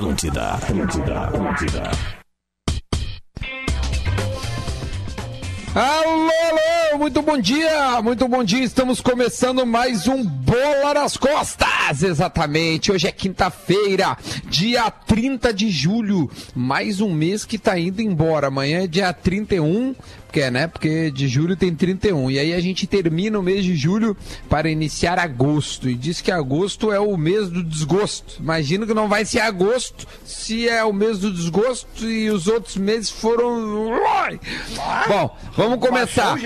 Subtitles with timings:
[0.00, 1.90] Atlântida, Atlântida, Atlântida.
[5.74, 8.64] Alô, alô, muito bom dia, muito bom dia.
[8.64, 12.90] Estamos começando mais um Bola nas Costas, exatamente.
[12.90, 14.16] Hoje é quinta-feira,
[14.46, 16.30] dia 30 de julho.
[16.54, 18.46] Mais um mês que tá indo embora.
[18.46, 19.94] Amanhã é dia 31,
[20.30, 20.68] porque, né?
[20.68, 22.30] Porque de julho tem 31.
[22.30, 24.16] E aí a gente termina o mês de julho
[24.48, 25.90] para iniciar agosto.
[25.90, 28.40] E diz que agosto é o mês do desgosto.
[28.40, 32.76] Imagino que não vai ser agosto se é o mês do desgosto e os outros
[32.76, 33.90] meses foram.
[35.08, 36.38] Bom, vamos começar.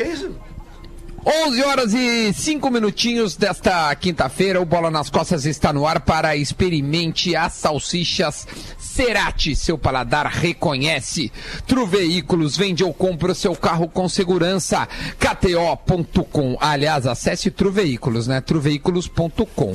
[1.27, 4.60] 11 horas e 5 minutinhos desta quinta-feira.
[4.60, 8.46] O Bola nas Costas está no ar para experimente as salsichas
[8.78, 9.56] Cerati.
[9.56, 11.32] Seu paladar reconhece.
[11.66, 14.87] Tru Veículos vende ou compra seu carro com segurança.
[15.18, 16.59] KTO.com.
[16.60, 18.43] Aliás, acesse Tru Veículos, né?
[18.43, 19.73] Truveículos.com.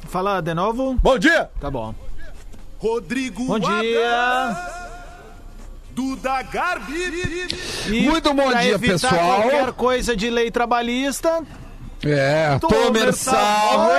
[0.08, 0.96] Fala de novo.
[1.02, 1.50] Bom dia.
[1.60, 1.96] Tá bom.
[2.78, 4.79] Rodrigo Bom dia.
[6.00, 7.48] Duda Garbi.
[7.90, 9.42] E Muito bom dia, evitar pessoal.
[9.42, 11.44] qualquer coisa de lei trabalhista.
[12.06, 13.90] É, Tomer Salvo.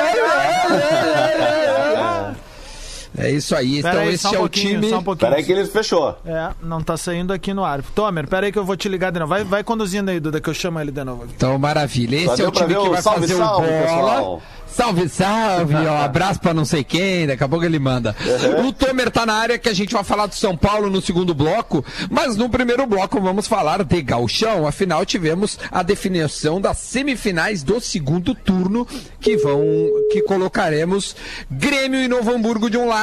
[3.16, 3.82] É isso aí.
[3.82, 4.88] Pera Então aí, esse só um é o time.
[4.88, 5.16] só um.
[5.16, 6.16] Peraí que ele fechou.
[6.24, 7.82] É, não tá saindo aqui no ar.
[7.82, 9.30] Tomer, pera aí que eu vou te ligar de novo.
[9.30, 11.32] Vai, vai conduzindo aí, Duda, que eu chamo ele de novo aqui.
[11.36, 12.24] Então, maravilha.
[12.26, 13.82] Só Esse é o time que o vai salve, fazer salve, o bola.
[13.82, 14.42] pessoal.
[14.72, 18.14] Salve, salve, ó, abraço pra não sei quem, daqui a pouco ele manda.
[18.64, 21.34] O Tomer tá na área que a gente vai falar do São Paulo no segundo
[21.34, 27.64] bloco, mas no primeiro bloco vamos falar de Galchão, afinal tivemos a definição das semifinais
[27.64, 28.86] do segundo turno,
[29.20, 29.60] que vão,
[30.12, 31.16] que colocaremos
[31.50, 32.99] Grêmio e Novo Hamburgo de um lado,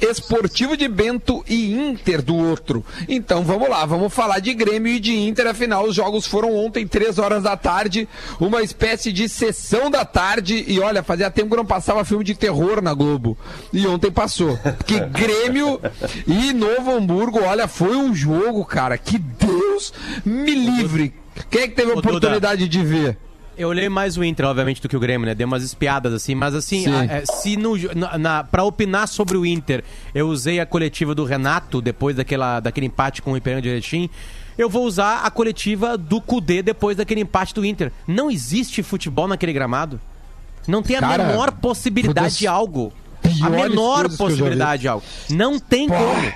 [0.00, 2.84] Esportivo de Bento e Inter do outro.
[3.08, 6.86] Então vamos lá, vamos falar de Grêmio e de Inter, afinal os jogos foram ontem,
[6.86, 11.56] três horas da tarde, uma espécie de sessão da tarde, e olha, fazia tempo que
[11.56, 13.36] não passava filme de terror na Globo.
[13.72, 14.56] E ontem passou.
[14.56, 15.80] Porque Grêmio
[16.26, 19.92] e Novo Hamburgo, olha, foi um jogo, cara, que Deus
[20.24, 21.12] me livre.
[21.50, 23.18] Quem é que teve a oportunidade de ver?
[23.58, 25.34] Eu olhei mais o Inter, obviamente, do que o Grêmio, né?
[25.34, 26.94] Dei umas espiadas assim, mas assim, Sim.
[26.94, 29.82] a- é, se no, na, na- pra opinar sobre o Inter,
[30.14, 34.08] eu usei a coletiva do Renato depois daquela, daquele empate com o Ipiranga de Erechim,
[34.56, 37.90] eu vou usar a coletiva do Cudê depois daquele empate do Inter.
[38.06, 40.00] Não existe futebol naquele gramado.
[40.66, 42.92] Não tem a Cara, menor possibilidade de algo.
[43.42, 45.04] A menor possibilidade de algo.
[45.30, 45.94] Não tem Pô.
[45.94, 46.32] como.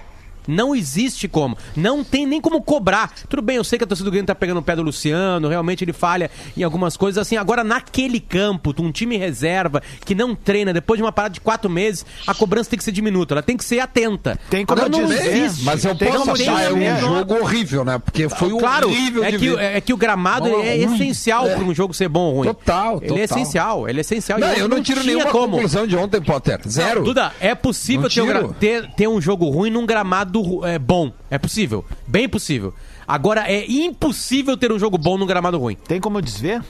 [0.47, 1.57] Não existe como.
[1.77, 3.13] Não tem nem como cobrar.
[3.29, 5.49] Tudo bem, eu sei que a torcida do Grêmio tá pegando o pé do Luciano,
[5.49, 7.37] realmente ele falha em algumas coisas assim.
[7.37, 11.71] Agora, naquele campo, um time reserva que não treina, depois de uma parada de quatro
[11.71, 14.39] meses, a cobrança tem que ser diminuta, ela tem que ser atenta.
[14.51, 15.65] Tem como Agora, não dizer, existe.
[15.65, 17.99] Mas eu posso achar, é um jogo horrível, né?
[17.99, 19.59] Porque foi Claro, horrível é que, ver.
[19.61, 20.95] é que o gramado Bola é ruim.
[20.95, 21.55] essencial É.
[21.55, 22.49] para um jogo ser bom ou ruim.
[22.49, 23.39] Total, Ele é total.
[23.39, 24.39] essencial, ele é essencial.
[24.39, 25.53] Não, eu não tiro tinha nenhuma como.
[25.55, 26.61] conclusão de ontem, Potter.
[26.69, 27.03] Zero.
[27.05, 28.55] Duda, é possível Não tiro.
[28.59, 31.13] ter, ter um jogo ruim num gramado ru- é, bom.
[31.31, 31.85] É possível.
[32.07, 32.73] Bem possível.
[33.07, 35.75] Agora, é impossível ter um jogo bom num gramado ruim.
[35.75, 36.63] Tem como desver?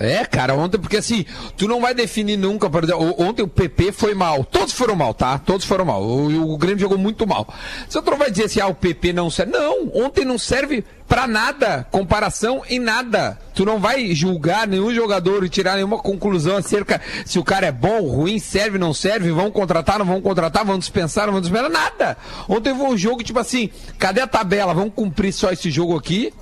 [0.00, 1.26] É, cara, ontem, porque assim,
[1.58, 4.42] tu não vai definir nunca, por exemplo, ontem o PP foi mal.
[4.42, 5.38] Todos foram mal, tá?
[5.38, 6.02] Todos foram mal.
[6.02, 7.46] O, o Grêmio jogou muito mal.
[7.86, 9.52] Você não vai dizer assim, ah, o PP não serve.
[9.52, 11.86] Não, ontem não serve pra nada.
[11.90, 13.38] Comparação em nada.
[13.54, 17.72] Tu não vai julgar nenhum jogador e tirar nenhuma conclusão acerca se o cara é
[17.72, 21.68] bom, ruim, serve, não serve, vão contratar, não vão contratar, vão dispensar, não vão dispensar,
[21.68, 22.16] nada.
[22.48, 23.68] Ontem foi um jogo, tipo assim,
[23.98, 24.72] cadê a tabela?
[24.72, 26.32] Vamos cumprir só esse jogo aqui?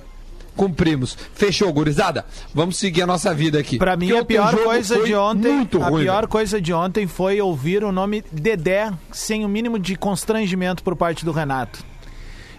[0.59, 1.17] Cumprimos.
[1.33, 2.25] Fechou, gurizada?
[2.53, 3.77] Vamos seguir a nossa vida aqui.
[3.77, 5.53] Pra mim, a pior coisa de ontem.
[5.53, 6.03] Muito a ruim.
[6.03, 6.27] pior velho.
[6.27, 11.23] coisa de ontem foi ouvir o nome Dedé sem o mínimo de constrangimento por parte
[11.23, 11.81] do Renato.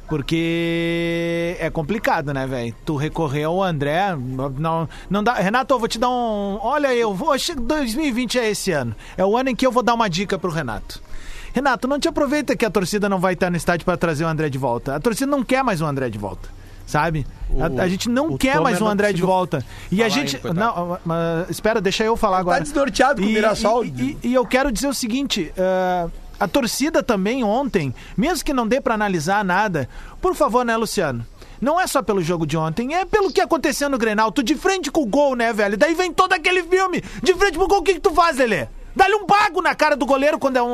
[0.08, 2.74] Porque é complicado, né, velho?
[2.86, 5.34] Tu recorrer ao André, não, não dá.
[5.34, 6.58] Renato, eu vou te dar um.
[6.62, 7.36] Olha, eu vou.
[7.36, 8.96] 2020 é esse ano.
[9.14, 11.02] É o ano em que eu vou dar uma dica pro Renato.
[11.52, 14.28] Renato, não te aproveita que a torcida não vai estar no estádio para trazer o
[14.28, 14.96] André de volta.
[14.96, 16.59] A torcida não quer mais o André de volta.
[16.90, 17.24] Sabe?
[17.78, 19.64] A, a gente não quer mais um não André de volta.
[19.92, 20.36] E a gente.
[20.38, 20.58] coitado.
[20.58, 22.60] não, mas, espera, deixa eu falar agora.
[22.60, 23.84] desnorteado com o Mirassol.
[23.84, 23.88] E,
[24.22, 26.08] e- e eu quero dizer o seguinte: ah,
[26.40, 29.88] a torcida também ontem, mesmo que não dê pra analisar nada,
[30.20, 31.24] por favor, né, Luciano?
[31.60, 34.32] Não é só pelo jogo de ontem, é pelo que aconteceu no Grenal.
[34.32, 35.76] Tu de frente com o gol, né, velho?
[35.76, 37.00] Daí vem todo aquele filme.
[37.22, 38.66] De frente pro gol, o que, que tu faz, Lelê?
[38.94, 40.66] Dá-lhe um bago na cara do goleiro quando é um.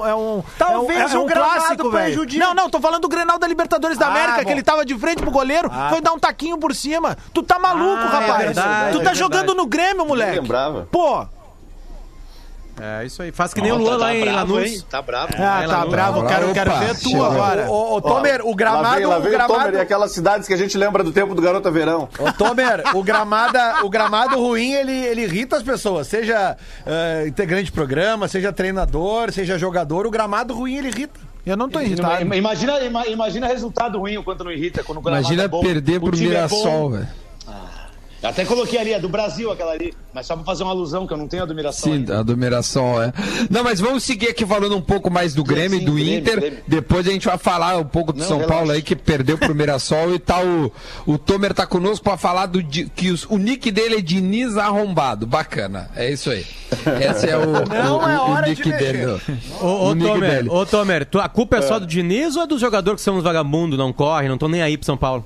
[0.00, 2.04] um- é um Talvez é um, é um clássico, velho.
[2.04, 2.38] prejudique.
[2.38, 4.44] Não, não, tô falando do Grenal da Libertadores da Ah, América, bom.
[4.44, 7.16] que ele tava de frente pro goleiro, foi dar um taquinho por cima.
[7.32, 8.44] Tu tá maluco, Ah, é rapaz.
[8.44, 9.18] verdade, tu é tá verdade.
[9.18, 10.38] jogando no Grêmio, moleque.
[10.40, 10.86] lembrava.
[10.90, 11.26] Pô,
[12.82, 13.30] É isso aí.
[13.32, 14.82] Faz que nem o Luan lá em Lanús.
[14.88, 15.32] Tá bravo.
[15.38, 15.90] ah, É, tá Lanús.
[15.90, 17.70] bravo, quero, quero Opa, ver tu agora.
[17.70, 18.96] Ô, ô, Tomer, o Lá gramado.
[18.96, 21.34] vem, lá vem o gramado Tomer e aquelas cidades que a gente lembra do tempo
[21.34, 22.08] do Garota Verão.
[22.18, 26.06] Ô, Tomer, o, gramada, o gramado ruim, ele, ele irrita as pessoas.
[26.06, 26.56] Seja
[26.86, 31.20] eh, integrante de programa, seja treinador, seja jogador, o gramado ruim, ele irrita.
[31.44, 32.34] Eu não tô irritado.
[32.34, 35.60] Imagina, ima- imagina resultado ruim o quanto não irrita quando o gramado Imagina é bom,
[35.60, 37.02] perder o pro é Mirassol, bom.
[38.22, 41.12] Até coloquei ali, é do Brasil aquela ali, mas só pra fazer uma alusão que
[41.12, 41.90] eu não tenho admiração.
[41.90, 42.20] Sim, ainda.
[42.20, 43.12] a do Mirassol, é.
[43.48, 46.18] Não, mas vamos seguir aqui falando um pouco mais do Grêmio e sim, do Grêmio,
[46.18, 46.36] Inter.
[46.40, 46.58] Grêmio.
[46.68, 48.54] Depois a gente vai falar um pouco do Não, São relaxa.
[48.58, 50.14] Paulo aí, que perdeu pro Mirassol.
[50.14, 50.70] e tá o,
[51.06, 55.26] o Tomer tá conosco pra falar do, que os- o nick dele é Diniz Arrombado.
[55.26, 56.44] Bacana, é isso aí.
[57.10, 59.06] Esse é o, Não o, é o- o hora nick de dele.
[59.62, 60.48] Ô, ô, O nick Tomer, dele.
[60.50, 63.16] ô, Tomer, tu- a culpa é só do Diniz ou é dos jogadores que são
[63.16, 65.24] uns vagabundos, não correm, não estão nem aí pro São Paulo?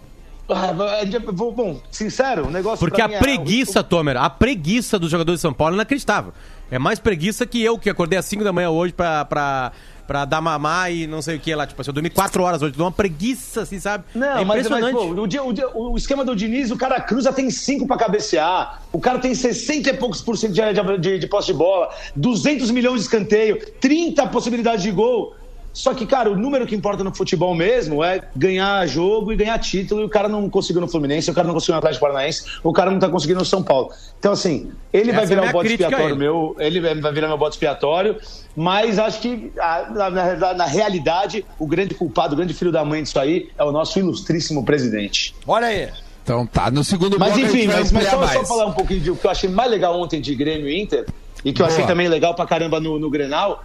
[0.49, 5.39] Ah, é, Bom, sincero, o negócio Porque a é- preguiça, Tomer, a preguiça dos jogadores
[5.39, 6.33] de São Paulo é inacreditável.
[6.71, 9.73] É mais preguiça que eu, que acordei às 5 da manhã hoje pra, pra,
[10.07, 11.67] pra dar mamar e não sei o que lá.
[11.67, 14.05] Tipo assim, eu dormi 4 horas hoje, dou uma preguiça, assim, sabe?
[14.15, 15.15] Não, é mas, mas impressionante.
[15.15, 17.97] pô, o, dia- o dia- o esquema do Diniz, o cara cruza, tem 5 pra
[17.97, 21.55] cabecear, o cara tem 60 e poucos por cento de, de, de, de posse de
[21.55, 25.35] bola, 200 milhões de escanteio, 30 possibilidades de gol.
[25.75, 29.59] Só que, cara, o número que importa no futebol mesmo é ganhar jogo e ganhar
[29.59, 32.45] título, e o cara não conseguiu no Fluminense, o cara não conseguiu no Atlético Paranaense,
[32.63, 33.91] o cara não tá conseguindo no São Paulo.
[34.19, 36.15] Então, assim, ele Essa vai é virar minha um a expiatório ele.
[36.15, 38.17] meu, ele vai virar meu bode expiatório,
[38.55, 43.03] mas acho que, na, na- na realidade, o grande culpado, o grande filho da mãe
[43.03, 45.35] disso aí é o nosso ilustríssimo presidente.
[45.47, 45.89] Olha aí.
[46.23, 49.17] Então tá, no segundo Mas enfim, mas, mas só, só falar um pouquinho de o
[49.17, 51.05] que eu achei mais legal ontem de Grêmio e Inter,
[51.45, 51.89] e que eu achei Boa.
[51.89, 53.63] também legal pra caramba no, no Grenal,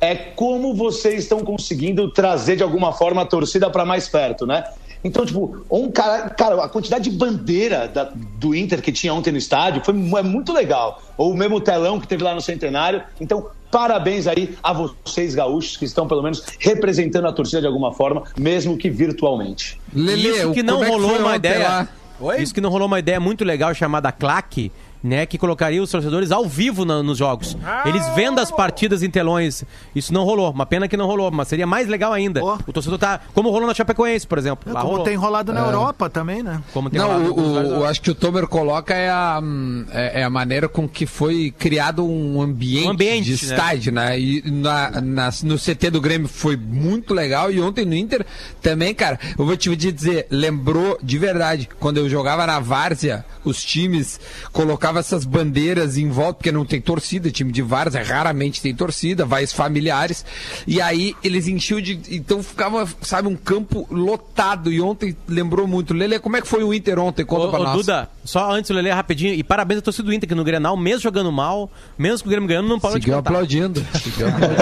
[0.00, 4.64] é como vocês estão conseguindo trazer de alguma forma a torcida pra mais perto, né?
[5.02, 9.32] Então, tipo, um cara, cara, a quantidade de bandeira da- do Inter que tinha ontem
[9.32, 11.02] no estádio foi é muito legal.
[11.16, 13.02] Ou o mesmo telão que teve lá no Centenário.
[13.18, 17.92] Então, parabéns aí a vocês, gaúchos, que estão pelo menos representando a torcida de alguma
[17.94, 19.80] forma, mesmo que virtualmente.
[19.94, 21.58] Lelê, Isso que não como é rolou foi uma ideia.
[21.68, 21.88] lá?
[22.20, 22.42] Oi?
[22.42, 24.70] Isso que não rolou uma ideia muito legal chamada claque,
[25.02, 25.24] né?
[25.26, 27.56] Que colocaria os torcedores ao vivo na- nos jogos.
[27.84, 29.64] Eles vendo as partidas em telões.
[29.94, 30.50] Isso não rolou.
[30.50, 32.42] Uma pena que não rolou, mas seria mais legal ainda.
[32.44, 32.58] Ó.
[32.66, 33.20] O torcedor tá.
[33.34, 34.72] Como rolou na Chapecoense, por exemplo.
[34.72, 35.04] Lá Como rolou.
[35.06, 36.60] tem rolado na Europa também, né?
[36.72, 39.40] Como tem Não, rolado o, o- eu acho que o Tomer coloca é a,
[39.92, 43.52] é, é a maneira com que foi criado um ambiente, Um ambiente, de né?
[43.52, 44.18] estádio, né?
[44.20, 47.50] E na, na- no CT do Grêmio foi muito legal.
[47.50, 48.24] E ontem no Inter
[48.60, 53.62] também, cara, eu vou te dizer, lembrou de verdade, quando eu jogava na Várzea, os
[53.64, 54.20] times
[54.52, 59.24] colocavam essas bandeiras em volta, porque não tem torcida, time de Várzea raramente tem torcida,
[59.24, 60.24] vais familiares.
[60.66, 62.00] E aí eles enchiam de.
[62.10, 64.72] Então ficava, sabe, um campo lotado.
[64.72, 65.94] E ontem lembrou muito.
[65.94, 67.24] Lele, como é que foi o Inter ontem?
[67.24, 67.76] Conta Ô, pra ô, nós.
[67.76, 70.76] Duda, só antes o Lelê rapidinho, e parabéns à torcida do Inter, que no Grenal,
[70.76, 73.30] mesmo jogando mal, mesmo que o Grêmio ganhando, não parou de Seguiu cantar.
[73.30, 73.84] aplaudindo.
[74.02, 74.60] Seguiu aplaudindo.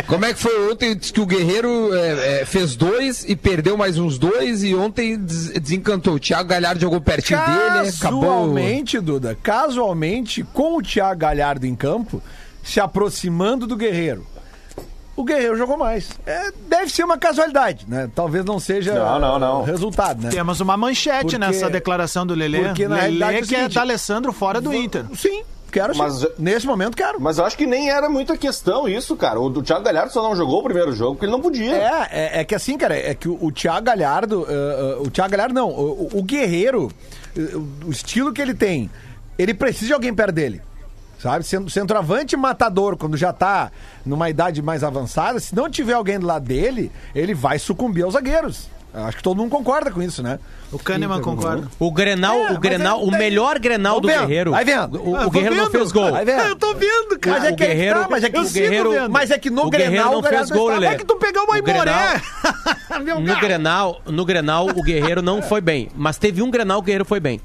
[0.06, 0.96] Como é que foi ontem?
[0.96, 5.18] Diz que o Guerreiro é, é, fez dois e perdeu mais uns dois e ontem
[5.18, 6.14] des- desencantou.
[6.14, 8.20] O Thiago Galhardo jogou pertinho dele, acabou.
[8.22, 12.22] Casualmente, Duda, casualmente, com o Thiago Galhardo em campo,
[12.62, 14.26] se aproximando do Guerreiro.
[15.16, 16.08] O Guerreiro jogou mais.
[16.26, 18.10] É, deve ser uma casualidade, né?
[18.14, 19.60] Talvez não seja Não, não, não.
[19.60, 20.30] o resultado, né?
[20.30, 22.64] Temos uma manchete Porque- nessa declaração do Lelê.
[22.64, 25.04] porque na realidade é Lelê o que é da Alessandro fora do Inter.
[25.14, 25.98] Sim, quero sim.
[25.98, 27.20] Mas- Nesse momento, quero.
[27.20, 29.38] Mas eu acho que nem era muita questão isso, cara.
[29.38, 31.74] O do Thiago Galhardo só não jogou o primeiro jogo porque ele não podia.
[31.76, 35.10] É, é, é que assim, cara, é que o, o Thiago Galhardo, uh, uh, o
[35.10, 36.90] Thiago Galhardo não, o, o- o Guerreiro, uh,
[37.86, 38.90] o estilo que ele tem,
[39.38, 40.60] ele precisa de alguém perto dele.
[41.18, 41.44] Sabe?
[41.44, 43.70] Sendo centroavante matador, quando já tá
[44.06, 48.14] numa idade mais avançada, se não tiver alguém do lado dele, ele vai sucumbir aos
[48.14, 48.68] zagueiros.
[48.92, 50.38] Eu Acho que todo mundo concorda com isso, né?
[50.72, 51.68] O Kahneman concorda.
[51.78, 54.50] O Grenal, É, o Grenal, aí- o melhor Grenal do vendo, Guerreiro.
[54.50, 54.96] vai vendo.
[55.10, 55.72] O, Ah, o tô Guerreiro não vendo.
[55.72, 56.10] fez gol.
[56.10, 56.40] Vai vendo.
[56.42, 57.38] Eu tô vendo, cara.
[57.38, 59.10] Mas é o que aí Guerreiro, tá, mas é que o Guerreiro, vendo.
[59.12, 60.86] Mas é que no o Grenal, não o fez gol, Lelê.
[60.86, 61.84] É que tu pegou uma O Grenal-
[63.08, 63.34] Imoré.
[63.34, 65.88] No Grenal, no Grenal, o Guerreiro não foi bem.
[65.94, 67.40] Mas teve um Grenal que o Guerreiro foi bem.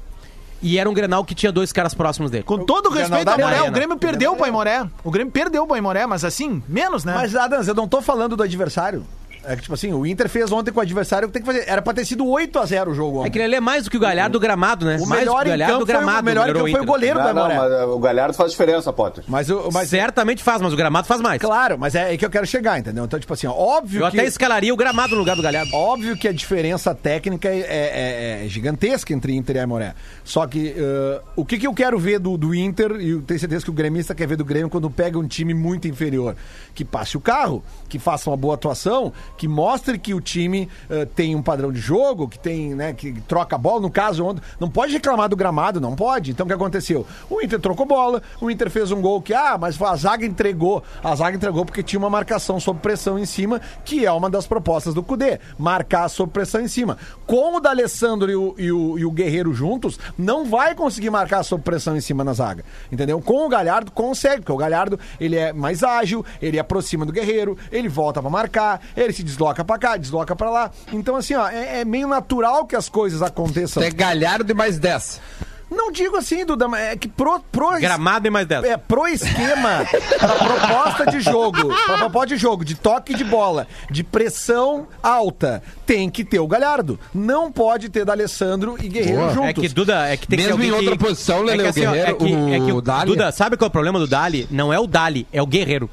[0.62, 2.44] E era um Grenal que tinha dois caras próximos dele.
[2.44, 4.86] Com todo o respeito ao Moré, o Grêmio perdeu pro Aimoré.
[5.04, 7.14] O Grêmio perdeu pro Aimoré, mas assim, menos, né?
[7.14, 9.04] Mas, Adams, eu não tô falando do adversário.
[9.46, 11.64] É que, tipo assim, o Inter fez ontem com o adversário que tem que fazer.
[11.68, 13.30] Era pra ter sido 8x0 o jogo É ontem.
[13.30, 14.96] que ele é mais do que o Galhardo do gramado, né?
[15.00, 16.24] O mais do melhor que o em Galhardo do campo foi, o gramado.
[16.24, 17.56] melhor campo foi o goleiro da Não, não, Moré.
[17.56, 19.24] mas uh, o Galhardo faz diferença, Potter.
[19.28, 21.40] Mas, o- mas Certamente faz, mas o gramado faz mais.
[21.40, 23.04] Claro, mas é aí que eu quero chegar, entendeu?
[23.04, 24.18] Então, tipo assim, ó, óbvio Eu que...
[24.18, 25.70] até escalaria o gramado no lugar do Galhardo.
[25.74, 29.94] Óbvio que a diferença técnica é, é- é gigantesca entre Inter e Aimoré.
[30.24, 33.38] Só que uh, o que, que eu quero ver do, do Inter, e eu tenho
[33.38, 36.34] certeza que o gremista quer ver do Grêmio quando pega um time muito inferior,
[36.74, 41.06] que passe o carro, que faça uma boa atuação, que mostre que o time uh,
[41.06, 43.80] tem um padrão de jogo, que tem, né, que troca a bola.
[43.80, 46.30] No caso, onde, não pode reclamar do gramado, não pode.
[46.30, 47.06] Então o que aconteceu?
[47.28, 50.82] O Inter trocou bola, o Inter fez um gol que, ah, mas a zaga entregou.
[51.02, 54.46] A zaga entregou porque tinha uma marcação sob pressão em cima, que é uma das
[54.46, 55.38] propostas do Cudê.
[55.58, 56.96] Marcar sob pressão em cima.
[57.26, 61.42] Com o D'Alessandro e o, e, o, e o Guerreiro juntos, não vai conseguir marcar
[61.42, 62.64] sob pressão em cima na zaga.
[62.90, 63.20] Entendeu?
[63.20, 67.56] Com o Galhardo consegue, porque o Galhardo ele é mais ágil, ele aproxima do Guerreiro,
[67.70, 70.70] ele volta pra marcar, ele se desloca pra cá, desloca pra lá.
[70.92, 73.82] Então, assim, ó, é, é meio natural que as coisas aconteçam.
[73.82, 75.20] É Galhardo e mais 10.
[75.68, 78.62] Não digo assim, Duda, mas é que pro, pro, Gramado e mais 10.
[78.64, 79.84] é, pro esquema,
[80.16, 85.60] pra proposta de jogo, pra proposta de jogo, de toque de bola, de pressão alta,
[85.84, 87.00] tem que ter o Galhardo.
[87.12, 89.34] Não pode ter D'Alessandro e Guerreiro Boa.
[89.34, 89.64] juntos.
[89.64, 91.62] É que Duda, é que tem Mesmo que ser em outra que- posição, Lele, é
[91.62, 93.06] que, o assim, ó, Guerreiro, é que, é que o Dali.
[93.10, 94.46] Duda, sabe qual é o problema do Dali?
[94.52, 95.90] Não é o Dali, é o Guerreiro.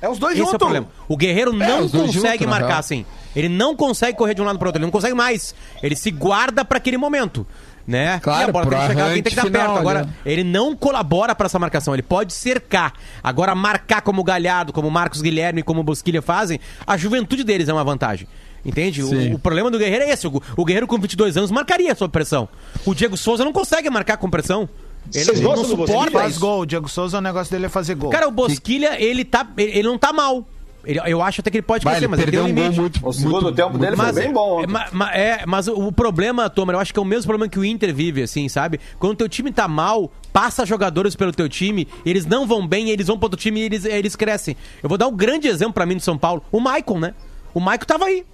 [0.00, 0.52] É os dois Esse juntos.
[0.54, 0.86] é o problema.
[1.08, 2.78] O Guerreiro não os dois consegue juntos, na marcar real.
[2.80, 3.06] assim.
[3.34, 5.54] Ele não consegue correr de um lado para outro, ele não consegue mais.
[5.82, 7.46] Ele se guarda para aquele momento.
[7.86, 8.18] Né?
[8.18, 9.68] Claro, e a bola pro tem que chegar, alguém tem que estar arranque perto.
[9.68, 10.12] final, Agora, né?
[10.26, 12.92] ele não colabora para essa marcação, ele pode cercar.
[13.22, 17.44] Agora, marcar como o Galhardo, como o Marcos Guilherme, como o Bosquilha fazem, a juventude
[17.44, 18.26] deles é uma vantagem.
[18.64, 19.04] Entende?
[19.04, 19.30] Sim.
[19.30, 20.26] O, o problema do Guerreiro é esse.
[20.26, 22.48] O, o Guerreiro com 22 anos marcaria sob pressão.
[22.84, 24.68] O Diego Souza não consegue marcar com pressão.
[25.14, 25.98] Ele, Vocês ele não gostam do Bosquilha?
[25.98, 26.40] suporta Faz isso.
[26.40, 26.60] gol.
[26.60, 28.10] O Diego Souza, o negócio dele é fazer gol.
[28.10, 30.46] Cara, o Bosquilha, ele, tá, ele, ele não tá mal.
[30.84, 32.80] Ele- eu acho até que ele pode Vai, crescer, ele mas ele tem um limite.
[32.80, 33.00] muito...
[33.08, 34.62] O segundo muito- tempo dele Mas, foi bem bom.
[34.62, 37.50] é, ma- é, mas o, o problema, Tomer, eu acho que é o mesmo problema
[37.50, 38.78] que o Inter vive, assim, sabe?
[38.96, 42.90] Quando o teu time tá mal, passa jogadores pelo teu time, eles não vão bem,
[42.90, 44.56] eles vão pro outro time e eles, eles crescem.
[44.80, 46.40] Eu vou dar um grande exemplo pra mim do São Paulo.
[46.52, 47.14] O Maicon, né?
[47.52, 48.24] O Maicon tava aí.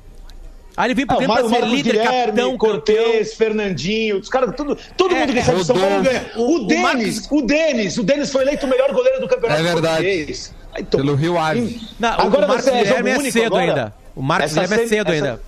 [0.76, 2.58] Aí ele veio pro Ah, Grêmio pra ser Marcos líder, Guilherme, capitão.
[2.58, 6.30] Cortez, Fernandinho, os caras, tudo, todo É, mundo que sai de São Paulo ganha.
[6.36, 9.28] O- O, o Denis, Marcos- o Denis, o Denis foi eleito o melhor goleiro do
[9.28, 10.02] campeonato É verdade.
[10.04, 10.54] português.
[10.74, 11.78] Aí, tô- Pelo Rio Ave.
[12.00, 13.62] Não, Agora o Marcos você é Guilherme é cedo agora?
[13.62, 13.94] ainda.
[14.16, 15.42] O Marcos Essa Guilherme é cedo essa- ainda.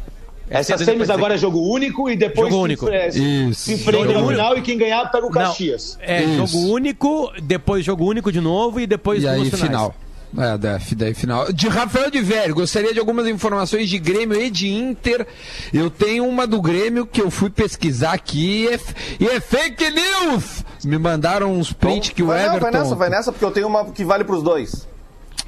[0.50, 2.88] É Essas semis agora é jogo único e depois Jogo se- único.
[2.90, 5.98] é, se enfrenta no final e quem ganhar pega o Não, Caxias.
[6.02, 6.46] é Isso.
[6.58, 9.60] jogo único, depois jogo único de novo e depois E aí, finais.
[9.62, 9.94] final.
[10.36, 11.52] É, daí, daí final.
[11.52, 15.26] De Rafael de Velho, gostaria de algumas informações de Grêmio e de Inter.
[15.72, 18.80] Eu tenho uma do Grêmio que eu fui pesquisar aqui e é,
[19.20, 20.64] e é fake news!
[20.84, 22.60] Me mandaram uns prints que o vai, não, Everton.
[22.60, 24.86] vai nessa, vai nessa, porque eu tenho uma que vale pros dois.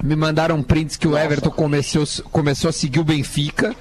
[0.03, 3.75] Me mandaram prints que o Everton começou, começou a seguir o Benfica.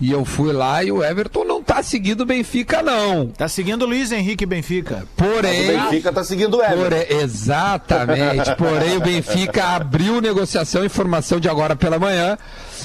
[0.00, 3.28] E eu fui lá e o Everton não tá seguindo o Benfica, não.
[3.28, 5.04] Tá seguindo o Luiz Henrique Benfica.
[5.04, 5.66] O Porém.
[5.66, 7.14] Benfica tá seguindo o Everton.
[7.22, 8.54] Exatamente.
[8.56, 12.36] Porém, o Benfica abriu negociação e formação de agora pela manhã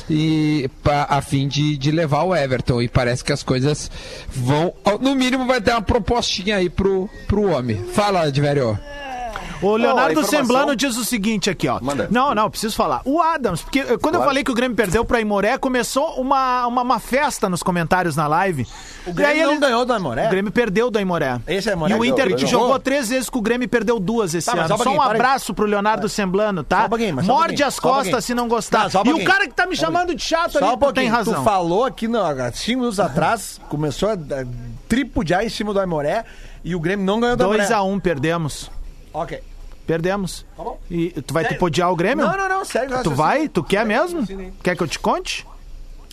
[0.10, 2.82] e pa- a fim de, de levar o Everton.
[2.82, 3.90] E parece que as coisas
[4.30, 4.74] vão.
[5.02, 7.84] No mínimo, vai ter uma propostinha aí pro, pro homem.
[7.94, 8.78] Fala, Diverio.
[9.62, 11.80] O Leonardo informação- Semblano diz o seguinte aqui, ó.
[11.82, 12.08] Manda.
[12.10, 13.02] Não, não, preciso falar.
[13.06, 14.26] O Adams, porque eh, quando eu Claro.
[14.26, 18.28] falei que o Grêmio perdeu pra Imoré, começou uma, uma, uma festa nos comentários na
[18.28, 18.66] live.
[19.06, 20.28] O Grêmio não ganhou do Aimoré?
[20.28, 21.40] O Grêmio perdeu do Aimoré.
[21.48, 22.48] Esse é Aimoré E o Inter jogou?
[22.48, 24.68] jogou três vezes com o Grêmio e perdeu duas esse Tá, ano.
[24.68, 25.16] só um Só um para aí.
[25.16, 26.88] abraço pro Leonardo Semblano, tá?
[26.90, 28.04] Só um mas um Morde as um pouquinho.
[28.04, 28.90] costas se não gostar.
[28.90, 31.08] Tá, um e o cara que tá me chamando de chato Só ali, um tem
[31.08, 31.34] razão.
[31.36, 34.46] Tu falou aqui, não, há cinco minutos atrás, começou a a
[34.88, 36.24] tripudiar em cima do Aimoré
[36.64, 37.66] e o Grêmio não ganhou do Aimoré.
[37.68, 38.72] 2x1, perdemos.
[39.14, 39.42] Ok.
[39.90, 40.46] Perdemos.
[40.56, 40.80] Tá bom.
[40.92, 41.58] E tu vai Sério?
[41.58, 42.24] tripudiar o Grêmio?
[42.24, 43.02] Não, não, não, sério.
[43.02, 43.48] Tu vai?
[43.50, 44.24] Tu quer mesmo?
[44.62, 45.48] Quer que eu te conte?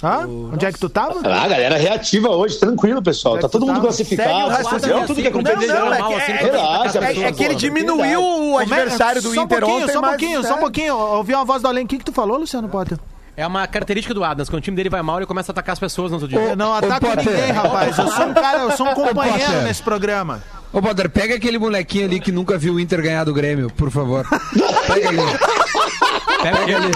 [0.02, 0.26] Hã?
[0.26, 1.18] Onde é que tu tava?
[1.20, 3.38] Ah, galera reativa hoje, tranquilo, pessoal.
[3.38, 4.48] Tá todo mundo Segue o classificado.
[4.48, 4.96] raciocínio.
[4.96, 7.54] Não, tudo que é Não, não, é que- assim, é- Relaxa, é- é que ele
[7.54, 8.62] diminuiu o é?
[8.62, 10.60] adversário do Só um Inter pouquinho, ontem, Só um pouquinho, só um é.
[10.60, 10.86] pouquinho.
[10.88, 11.84] Eu ouvi uma voz do além.
[11.84, 12.98] O que, que tu falou, Luciano Potter?
[13.38, 14.48] É uma característica do Adams.
[14.48, 16.40] Quando o time dele vai mal, ele começa a atacar as pessoas no outro dia.
[16.40, 17.98] Eu não ataco ninguém, rapaz.
[17.98, 20.42] Eu sou um cara, eu sou um companheiro nesse programa.
[20.76, 23.90] Ô, Potter, pega aquele molequinho ali que nunca viu o Inter ganhar do Grêmio, por
[23.90, 24.26] favor.
[24.86, 25.18] Pega ali.
[26.42, 26.92] Pega ele.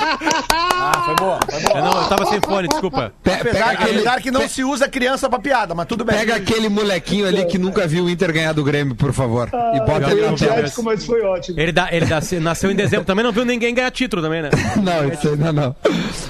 [0.52, 1.78] Ah, foi boa, foi boa.
[1.78, 3.12] Eu, não, eu tava sem fone, desculpa.
[3.22, 6.14] Pe- Apesar, pega aquele, apesar que não se usa criança pra piada, mas tudo bem.
[6.16, 9.48] pega aquele molequinho ali que nunca viu o Inter ganhar do Grêmio, por favor.
[9.74, 10.52] E bota ele na tela.
[10.56, 11.58] antiético, mas foi ótimo.
[11.58, 14.50] Ele, dá, ele dá- nasceu em dezembro, também não viu ninguém ganhar título também, né?
[14.76, 15.74] Não, isso ainda não.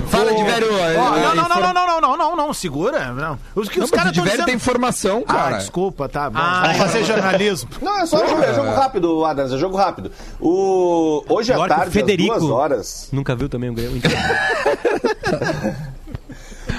[0.08, 0.66] Fala de velho.
[0.72, 3.12] Ó, não, não, não, não, não, não, não, não, não, segura.
[3.12, 3.38] Não.
[3.54, 4.46] Os que os caras de estão velho dizendo...
[4.46, 5.56] tem informação, Ah, cara.
[5.58, 6.38] desculpa, tá bom.
[6.40, 7.39] Ah, fazer jornalismo.
[7.80, 10.10] Não, é só jogo, é jogo rápido, Adams, é jogo rápido.
[10.40, 11.24] O...
[11.28, 12.32] Hoje à tarde, Federico.
[12.32, 14.00] às duas horas, Nunca viu também o Grêmio.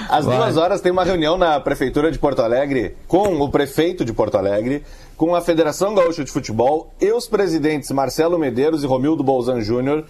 [0.08, 0.36] Às Vai.
[0.36, 4.36] duas horas tem uma reunião na Prefeitura de Porto Alegre com o prefeito de Porto
[4.36, 4.82] Alegre,
[5.16, 10.04] com a Federação Gaúcha de Futebol e os presidentes Marcelo Medeiros e Romildo Bolzan Júnior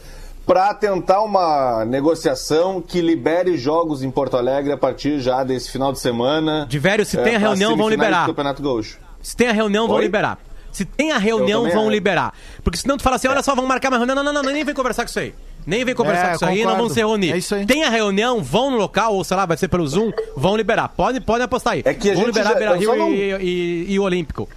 [0.44, 5.92] para tentar uma negociação que libere jogos em Porto Alegre a partir já desse final
[5.92, 6.66] de semana.
[6.68, 8.22] De velho, se É, tem a reunião, vão liberar.
[8.24, 8.98] do Campeonato Gaúcho.
[9.22, 10.02] Se tem a reunião, vão Oi?
[10.02, 10.38] liberar.
[10.72, 11.90] Se tem a reunião, vão acho.
[11.90, 12.32] liberar.
[12.64, 14.16] Porque senão tu fala assim, olha só, vamos marcar uma reunião.
[14.16, 15.34] Não, não, não, nem vem conversar com isso aí.
[15.66, 16.82] Nem vem conversar É, com isso aí, não concordo.
[16.82, 17.32] vão se reunir.
[17.32, 17.66] É isso aí.
[17.66, 20.88] Tem a reunião, vão no local, ou sei lá, vai ser pelo Zoom, vão liberar.
[20.88, 21.82] Pode, pode apostar aí.
[21.84, 24.48] É que vão liberar já- Beira eu Rio não- e, e- e o Olímpico.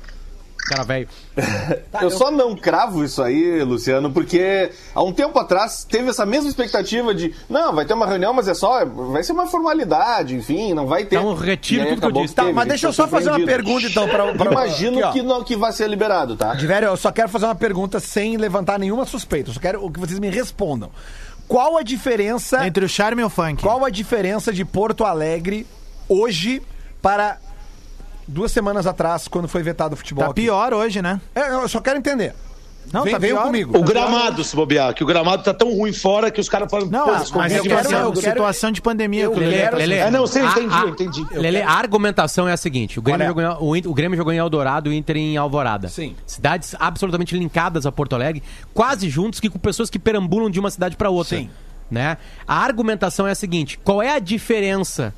[0.65, 1.07] Cara velho.
[2.01, 6.50] eu só não cravo isso aí, Luciano, porque há um tempo atrás teve essa mesma
[6.50, 10.74] expectativa de não, vai ter uma reunião, mas é só, vai ser uma formalidade, enfim,
[10.74, 11.17] não vai ter.
[11.17, 12.34] Então, retiro aí tudo que eu disse.
[12.34, 14.34] Tá, teve, mas deixa eu só fazer uma pergunta então pra.
[14.34, 16.55] pra Imagino aqui, que, não, que vai ser liberado, tá?
[16.55, 19.51] De velho, eu só quero fazer uma pergunta sem levantar nenhuma suspeita.
[19.51, 20.89] Eu só quero que vocês me respondam.
[21.48, 22.65] Qual a diferença.
[22.65, 23.62] Entre o charme e o funk.
[23.62, 25.67] Qual a diferença de Porto Alegre
[26.10, 26.62] hoje
[27.01, 27.38] para
[28.27, 30.24] duas semanas atrás, quando foi vetado o futebol?
[30.25, 30.41] Tá aqui?
[30.41, 31.20] pior hoje, né?
[31.34, 32.34] É, eu só quero entender.
[32.94, 33.44] Não, Vem, tá pior.
[33.46, 33.75] comigo.
[33.75, 36.86] O gramado, se bobear, que o gramado tá tão ruim fora que os caras falam,
[36.88, 39.24] Não, mas, é eu vai quero- eu quero- situação de pandemia.
[39.24, 41.25] eu que quero- Lelê- Lelê, É, não, a- entendi, a- entendi.
[41.32, 43.27] Lelê, a argumentação é a seguinte: o Grêmio, é?
[43.27, 45.88] jogou, em- o, Inter- o Grêmio jogou em Eldorado e o Inter em Alvorada.
[45.88, 46.15] Sim.
[46.27, 50.70] Cidades absolutamente linkadas a Porto Alegre, quase juntos, que com pessoas que perambulam de uma
[50.70, 51.38] cidade para outra.
[51.39, 51.50] Sim.
[51.89, 52.17] Né?
[52.48, 55.12] A argumentação é a seguinte: qual é a diferença?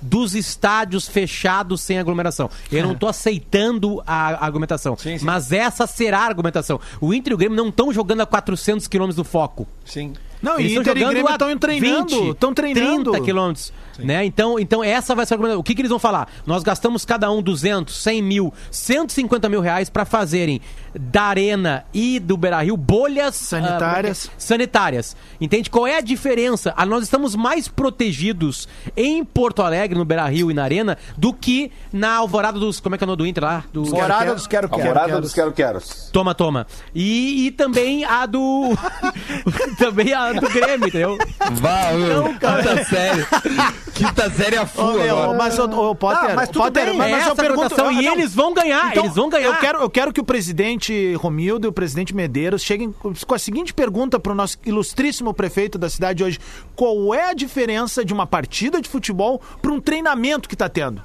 [0.00, 2.48] Dos estádios fechados sem aglomeração.
[2.72, 5.24] Eu não tô aceitando a argumentação, Sim, sim.
[5.24, 6.80] mas essa será a argumentação.
[7.00, 9.66] O Inter e o Grêmio não estão jogando a 400 quilômetros do foco.
[9.84, 10.14] Sim.
[10.42, 12.08] Não, Eles e estão Inter e Grêmio estão treinando.
[12.20, 13.10] 20, Estão treinando.
[13.12, 13.72] 30 quilômetros.
[14.04, 14.24] Né?
[14.24, 15.60] Então, então, essa vai ser a argumentação.
[15.60, 16.28] O que, que eles vão falar?
[16.46, 20.60] Nós gastamos cada um 200, 100 mil, 150 mil reais para fazerem
[20.98, 24.28] da Arena e do Beira-Rio bolhas Sanitárias.
[24.28, 25.16] ah, sanitárias.
[25.40, 25.70] Entende?
[25.70, 26.74] Qual é a diferença?
[26.76, 31.70] Ah, Nós estamos mais protegidos em Porto Alegre, no Beira-Rio e na Arena, do que
[31.92, 32.80] na Alvorada dos...
[32.80, 33.64] Como é que é o nome do Inter lá?
[33.72, 33.82] Do...
[33.82, 34.82] Morada dos Quero Quero.
[34.82, 36.10] Alvorada dos Quero-Queros.
[36.12, 36.66] Toma, toma.
[36.94, 38.76] E, e também a do.
[39.78, 41.18] também a do Grêmio, entendeu?
[41.52, 42.24] Vá, meu.
[42.24, 42.62] Não, cara.
[42.62, 43.26] Quinta série.
[43.94, 45.38] Quinta série a Ô, full meu, agora.
[45.38, 46.96] mas o, o Potter, Ah, mas tudo Potter, bem.
[46.96, 48.12] mas, É mas eu essa a pergunto, ah, e não.
[48.14, 49.46] eles vão ganhar, Então, eles vão ganhar.
[49.48, 53.38] Eu quero, eu quero que o presidente Romildo e o presidente Medeiros cheguem com a
[53.38, 56.38] seguinte pergunta para o nosso ilustríssimo prefeito da cidade hoje:
[56.74, 61.04] qual é a diferença de uma partida de futebol para um treinamento que tá tendo?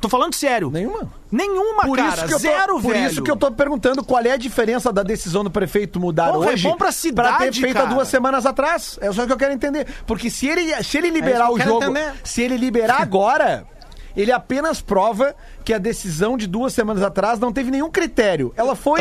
[0.00, 0.70] Tô falando sério.
[0.70, 1.10] Nenhuma.
[1.32, 2.08] Nenhuma, Por cara.
[2.14, 3.10] isso que eu tô, Zero, por velho.
[3.10, 6.50] isso que eu tô perguntando qual é a diferença da decisão do prefeito mudar Porra,
[6.50, 7.94] é hoje bom pra ter cidade, feito há cara.
[7.94, 8.98] duas semanas atrás.
[9.00, 9.86] É só o que eu quero entender.
[10.06, 12.12] Porque se ele, se ele É liberar que eu o jogo, entender.
[12.22, 13.66] se ele liberar agora,
[14.16, 18.52] ele apenas prova que a decisão de duas semanas atrás não teve nenhum critério.
[18.56, 19.00] Ela foi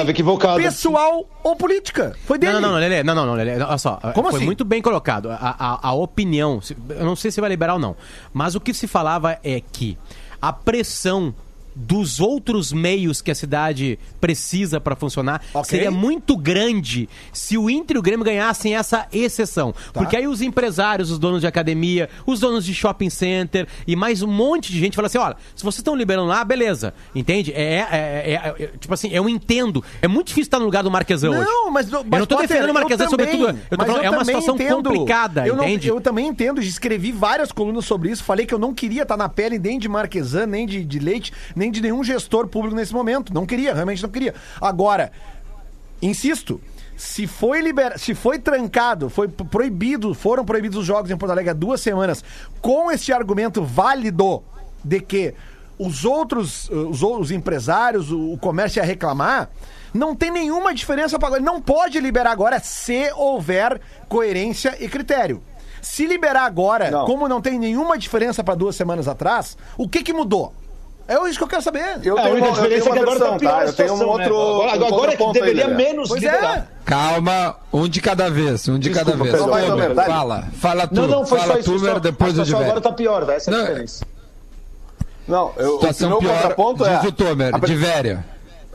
[0.58, 2.16] pessoal ou política.
[2.26, 2.54] Foi dele.
[2.54, 4.46] Não, não, não, Lelê, não, não, não, Lelê, olha só, Como foi assim?
[4.46, 5.30] muito bem colocado.
[5.30, 7.96] A, a, a opinião, eu não sei se vai liberar ou não,
[8.34, 9.98] mas o que se falava é que
[10.42, 11.34] a pressão
[11.76, 15.70] dos outros meios que a cidade precisa para funcionar Ok.
[15.70, 19.74] seria muito grande se o Inter e o Grêmio ganhassem essa exceção.
[19.74, 20.00] Tá.
[20.00, 24.22] Porque aí os empresários, os donos de academia, os donos de shopping center e mais
[24.22, 26.94] um monte de gente fala assim: olha, se vocês estão liberando lá, beleza.
[27.14, 27.52] Entende?
[27.54, 29.84] É, é- é- é- tipo assim, eu entendo.
[30.02, 31.42] É muito difícil estar no lugar do Marquesão hoje.
[31.46, 33.60] Não, mas, eu não tô defendendo o Marquesão eu sobre também, tudo.
[33.70, 34.90] Eu mas falando, é uma situação entendo.
[34.90, 35.88] complicada, eu não- entende?
[35.90, 39.28] eu também entendo, escrevi várias colunas sobre isso, falei que eu não queria estar na
[39.30, 43.34] pele nem de Marquesan, nem de, de Leite, nem de nenhum gestor público nesse momento.
[43.34, 44.34] Não queria, realmente não queria.
[44.60, 45.12] Agora,
[46.02, 46.60] insisto,
[46.96, 48.00] se foi liber...
[48.00, 52.24] se foi trancado, foi proibido, foram proibidos os jogos em Porto Alegre há duas semanas,
[52.62, 54.44] com este argumento válido
[54.84, 55.34] de que
[55.78, 59.50] os outros, uh, os, empresários, o, comércio ia reclamar,
[59.94, 61.42] não tem nenhuma diferença para agora.
[61.42, 65.42] Não pode liberar agora se houver coerência e critério.
[65.82, 67.06] Se liberar agora, Não.
[67.06, 70.54] como não tem nenhuma diferença para duas semanas atrás, o que que mudou?
[71.08, 72.00] É isso que eu quero saber.
[72.04, 73.52] Eu É, a tenho única uma, eu tenho diferença é que agora versão, tá pior
[73.52, 73.58] tá?
[73.58, 74.24] a Eu tenho um situação, né?
[74.30, 74.62] outro.
[74.64, 75.76] Agora, um agora é que aí, deveria Lelê.
[75.84, 76.58] menos Pois liberar.
[76.58, 76.68] é.
[76.86, 79.96] Calma, um de cada vez, um de Desculpa, cada vez.
[79.96, 80.10] Dá-lhe.
[80.12, 80.96] fala, fala tu.
[80.96, 81.72] Não, não, foi fala só isso.
[81.74, 82.82] Tomer, só- depois a o de situação agora velho.
[82.82, 84.06] tá pior, essa é a diferença.
[85.28, 86.98] Não, eu, o Situação meu pior, contraponto é.
[86.98, 88.24] diz o Tomer, a de velho.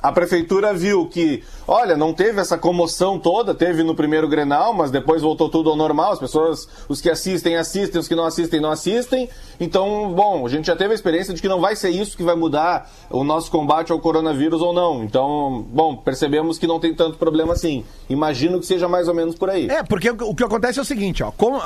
[0.02, 4.90] A prefeitura viu que, olha, não teve essa comoção toda, teve no primeiro Grenal, mas
[4.90, 6.12] depois voltou tudo ao normal.
[6.12, 9.28] As pessoas, os que assistem, assistem, os que não assistem, não assistem.
[9.58, 12.22] Então, bom, a gente já teve a experiência de que não vai ser isso que
[12.22, 15.04] vai mudar o nosso combate ao coronavírus ou não.
[15.04, 17.84] Então, bom, percebemos que não tem tanto problema assim.
[18.08, 19.68] Imagino que seja mais ou menos por aí.
[19.68, 21.30] É, porque o, que acontece é o seguinte, ó.
[21.30, 21.58] com-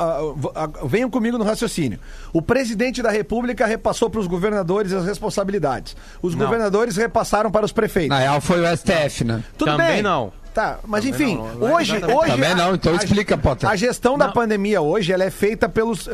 [0.85, 1.99] venham comigo no raciocínio.
[2.33, 5.97] O presidente da República repassou para os governadores as responsabilidades.
[6.21, 8.09] Os governadores repassaram para os prefeitos.
[8.17, 9.43] Na real foi o STF, né?
[9.57, 10.03] Tudo Também bem.
[10.03, 10.33] não.
[10.53, 12.19] Tá, mas Também enfim, não, não é hoje, exatamente.
[12.19, 13.69] hoje Também não, então a- explica, Potter.
[13.69, 16.13] A gestão da pandemia hoje, ela é feita pelos eh,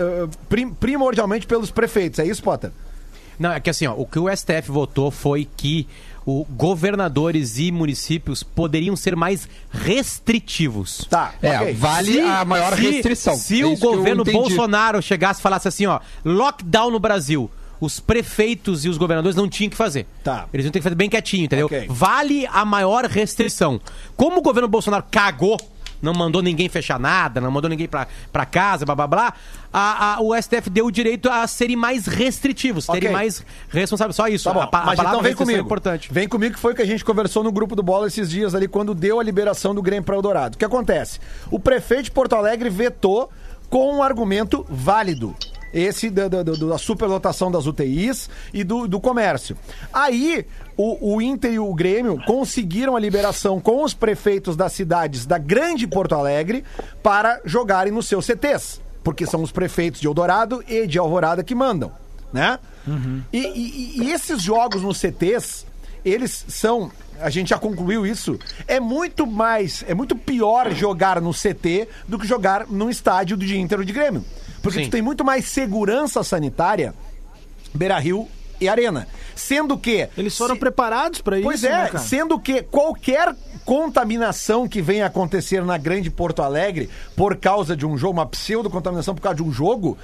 [0.48, 2.70] prim- primordialmente pelos prefeitos, é isso, Potter?
[3.38, 5.86] Não, é que assim, ó, o que o STF votou foi que
[6.26, 11.06] o governadores e municípios poderiam ser mais restritivos.
[11.08, 11.32] Tá.
[11.42, 11.74] É, ok.
[11.74, 13.36] vale Se- a maior se- restrição.
[13.36, 14.24] Se É o governo.
[14.24, 19.48] Bolsonaro chegasse e falasse assim, ó, lockdown no Brasil, os prefeitos e os governadores não
[19.48, 20.06] tinham que fazer.
[20.22, 20.46] Tá.
[20.52, 21.66] Eles iam ter que fazer bem quietinho, entendeu?
[21.66, 21.86] Ok.
[21.88, 23.80] Vale a maior restrição.
[24.16, 25.58] Como o governo Bolsonaro cagou,
[26.02, 29.34] não mandou ninguém fechar nada, não mandou ninguém pra, pra casa, blá blá blá,
[29.70, 33.12] a, a- o STF deu o direito a serem mais restritivos, terem Ok.
[33.12, 34.16] mais responsáveis.
[34.16, 34.44] Só isso.
[34.44, 35.60] Tá bom, a, a mas palavra então vem é comigo.
[35.60, 36.08] importante.
[36.10, 38.54] Vem comigo que foi o que a gente conversou no grupo do Bola esses dias
[38.54, 40.54] ali, quando deu a liberação do Grêmio para Eldorado.
[40.54, 41.18] O que acontece?
[41.50, 43.30] O prefeito de Porto Alegre vetou
[43.68, 45.36] com um argumento válido.
[45.72, 49.56] Esse da, da- da- superlotação das UTIs e do, do comércio.
[49.92, 50.44] Aí,
[50.76, 55.38] o, o Inter e o Grêmio conseguiram a liberação com os prefeitos das cidades da
[55.38, 56.64] Grande Porto Alegre
[57.02, 58.80] para jogarem nos seus CTs.
[59.04, 61.90] Porque são os prefeitos de Eldorado e de Alvorada que mandam,
[62.32, 62.58] né?
[63.32, 65.64] E, e- e esses jogos nos CTs,
[66.04, 66.90] eles são.
[67.20, 68.38] A gente já concluiu isso.
[68.66, 69.84] É muito mais.
[69.86, 73.92] É muito pior jogar no CT do que jogar num estádio de Inter ou de
[73.92, 74.24] Grêmio.
[74.62, 74.84] Porque Sim.
[74.86, 76.94] tu tem muito mais segurança sanitária,
[77.74, 78.28] Beira Rio
[78.60, 79.08] e Arena.
[79.34, 80.08] Sendo que.
[80.18, 81.98] Eles foram se- preparados pra Pois isso, é, né, cara?
[81.98, 87.96] sendo que qualquer contaminação que venha acontecer na grande Porto Alegre por causa de um
[87.96, 89.96] jogo, uma pseudo-contaminação por causa de um jogo,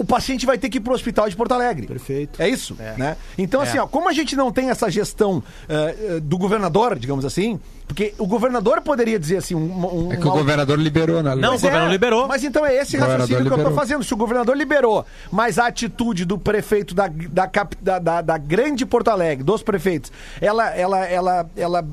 [0.00, 1.86] o paciente vai ter que ir pro hospital de Porto Alegre.
[1.86, 2.40] Perfeito.
[2.40, 3.16] É isso, né?
[3.36, 7.60] Então, assim, ó, como a gente não tem essa gestão eh, do governador, digamos assim,
[7.86, 11.34] porque o governador poderia dizer assim, um, um- É que o governador liberou, né?
[11.34, 12.26] Não, Pois o governo liberou.
[12.28, 13.78] Mas então é esse governador raciocínio que eu tô liberou.
[13.78, 14.04] fazendo.
[14.04, 18.38] Se o governador liberou, mas a atitude do prefeito da, da, cap- da, da- da
[18.38, 20.10] grande Porto Alegre, dos prefeitos,
[20.40, 21.84] ela, ela, ela, ela,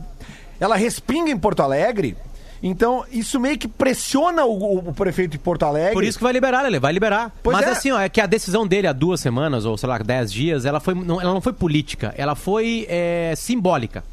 [0.59, 2.15] ela respinga em Porto Alegre.
[2.61, 5.93] Então, isso meio que pressiona o, o- prefeito de Porto Alegre.
[5.93, 7.31] Por isso que vai liberar, ele vai liberar.
[7.43, 7.71] Pois Mas é.
[7.71, 10.65] assim, ó, é que a decisão dele há duas semanas, ou sei lá, dez dias,
[10.65, 14.03] ela, foi, não, ela não foi política, ela foi é, simbólica.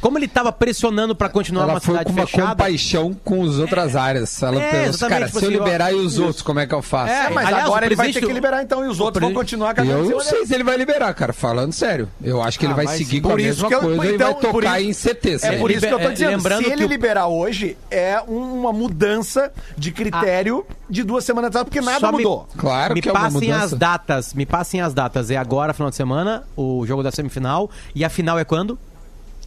[0.00, 2.48] Como ele tava pressionando pra continuar Ela uma foi cidade com uma fechada.
[2.50, 4.42] compaixão com as outras áreas.
[4.42, 6.66] Ela É, pensou, cara, tipo se eu assim, ó, liberar e os outros, como é
[6.66, 7.12] que eu faço?
[7.12, 9.30] É, É, mas Aliás, agora ele vai ter que liberar, então, e os outros vão
[9.30, 11.32] presidente- continuar cagando em Eu não sei se ele vai liberar, cara.
[11.32, 12.08] Falando sério.
[12.22, 14.14] Eu acho que ele Ah, vai vai seguir com a mesma que eu- coisa e
[14.14, 15.38] então, vai por tocar isso- em CT.
[15.46, 17.76] É por isso que eu tô Liber- dizendo, lembrando se ele que o- liberar hoje,
[17.90, 22.46] é uma mudança de critério de duas semanas atrás, porque nada mudou.
[22.56, 25.30] Claro me que é passem as datas, me passem as datas.
[25.30, 27.70] É agora, final de semana, o jogo da semifinal.
[27.94, 28.78] E a final é quando?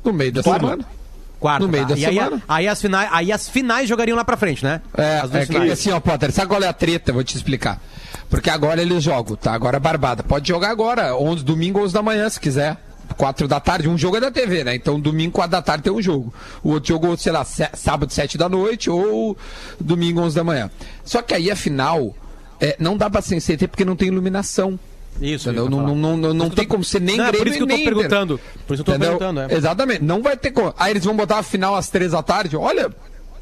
[0.04, 0.66] No meio da Quarta.
[0.66, 0.86] semana.
[1.40, 1.66] Quarta.
[1.66, 1.94] No meio tá.
[1.94, 2.44] da e aí, semana.
[2.48, 4.82] Aí, as finais, aí as finais jogariam lá pra frente, né?
[4.98, 5.72] É, as duas é finais.
[5.72, 7.14] assim, ó, Potter, sabe qual é a treta?
[7.14, 7.80] Vou te explicar.
[8.30, 9.54] Porque agora eles jogam, tá?
[9.54, 10.24] Agora é barbada.
[10.24, 12.78] Pode jogar agora, 11, domingo, 11 da manhã, se quiser.
[13.16, 14.76] 4 da tarde, um jogo é da TV, né?
[14.76, 16.34] Então, domingo, 4 da tarde tem um jogo.
[16.62, 19.38] O outro jogo, sei lá, sábado, 7 da noite ou
[19.80, 20.70] domingo, 11 da manhã.
[21.06, 22.14] Só que aí, afinal,
[22.60, 24.78] é, não dá pra ser CT porque não tem iluminação.
[25.22, 25.70] Isso, Entendeu?
[25.70, 27.78] Não, não, não, não tem como ser nem Não, é Grêmio por isso que eu
[27.78, 28.40] tô perguntando.
[28.68, 29.18] Por isso que eu tô Entendeu?
[29.18, 29.56] perguntando, é.
[29.58, 30.04] Exatamente.
[30.04, 30.74] Não vai ter como.
[30.78, 32.56] Aí eles vão botar a final às três da tarde.
[32.56, 32.92] Olha,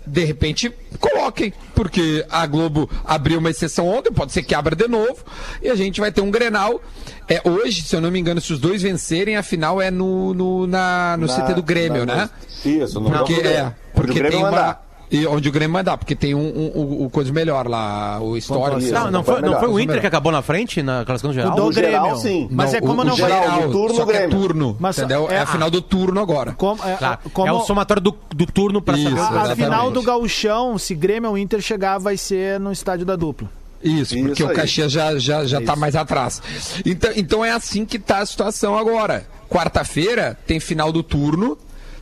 [0.08, 1.52] de repente, coloquem.
[1.74, 5.18] Porque a Globo abriu uma exceção ontem, pode ser que abra de novo.
[5.62, 6.82] E a gente vai ter um Grenal.
[7.28, 10.34] É, hoje, se eu não me engano, se os dois vencerem, a final é no,
[10.34, 12.30] no, na, no Na- CT do Grêmio, na- né?
[12.64, 14.80] Isso, no Porque, é, porque Onde o Grêmio tem uma.
[15.16, 18.36] E onde o Grêmio mandar, porque tem um, um, um- um coisa melhor lá, o
[18.36, 18.80] histórico.
[18.82, 21.54] Isso, Não, não, foi não foi o Inter que acabou na frente na classificação geral?
[21.54, 22.22] O do geral, Grêmio.
[22.22, 22.48] sim.
[22.52, 23.30] Mas é como o, não o vai...
[23.32, 24.38] geral, no turno só do que é Grêmio.
[24.40, 25.28] turno, Mas entendeu?
[25.30, 26.54] É, é- a final do turno agora.
[26.54, 29.56] Como, é, Claro, como é o somatório do, do turno Isso, saber o a, a
[29.56, 33.50] final do gauchão, se Grêmio ou Inter chegar, vai ser no estádio da dupla.
[33.84, 34.56] Isso, porque Isso o.
[34.56, 36.42] Caxias já, já, já tá mais atrás.
[36.86, 39.26] Então, então é assim que tá a situação agora.
[39.48, 41.58] Quarta-feira tem final do turno,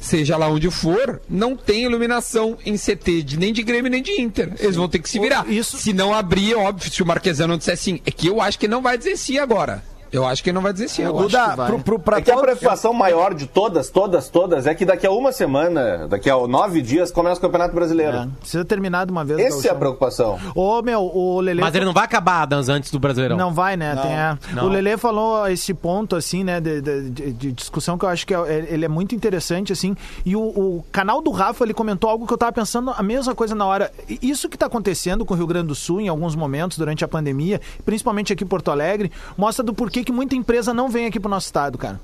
[0.05, 4.19] seja lá onde for, não tem iluminação em CT de, nem de Grêmio nem de
[4.21, 4.53] Inter.
[4.59, 5.49] Eles vão ter que se virar.
[5.49, 8.01] Isso- Se não abrir, óbvio, se o Marquesano disser sim.
[8.05, 9.83] É que eu acho que não vai dizer sim agora.
[10.13, 11.23] Eu acho que ele não vai dizer sim agora.
[11.25, 11.67] Duda, vai.
[11.67, 15.07] pro, pro, pra É que a preocupação maior de todas, todas, todas, é que daqui
[15.07, 18.17] a uma semana, daqui a nove dias, começa o Campeonato Brasileiro.
[18.17, 19.39] É, precisa terminar de uma vez.
[19.39, 20.39] Essa é a preocupação.
[20.55, 21.59] Ô, meu, o Lele...
[21.61, 23.35] Mas ele não vai acabar, Adams, antes do Brasileirão.
[23.37, 23.95] Não vai, né?
[23.95, 24.37] Tem, é.
[24.55, 24.65] Não.
[24.65, 28.33] O Lele falou esse ponto, assim, né, de, de- de- discussão que eu acho que
[28.35, 29.95] é, ele é muito interessante, assim.
[30.25, 33.33] E o, o canal do Rafa, ele comentou algo que eu tava pensando a mesma
[33.33, 33.91] coisa na hora.
[34.21, 37.07] Isso que tá acontecendo com o Rio Grande do Sul em alguns momentos durante a
[37.07, 41.19] pandemia, principalmente aqui em Porto Alegre, mostra do porquê que muita empresa não vem aqui
[41.19, 41.99] pro nosso estado, cara.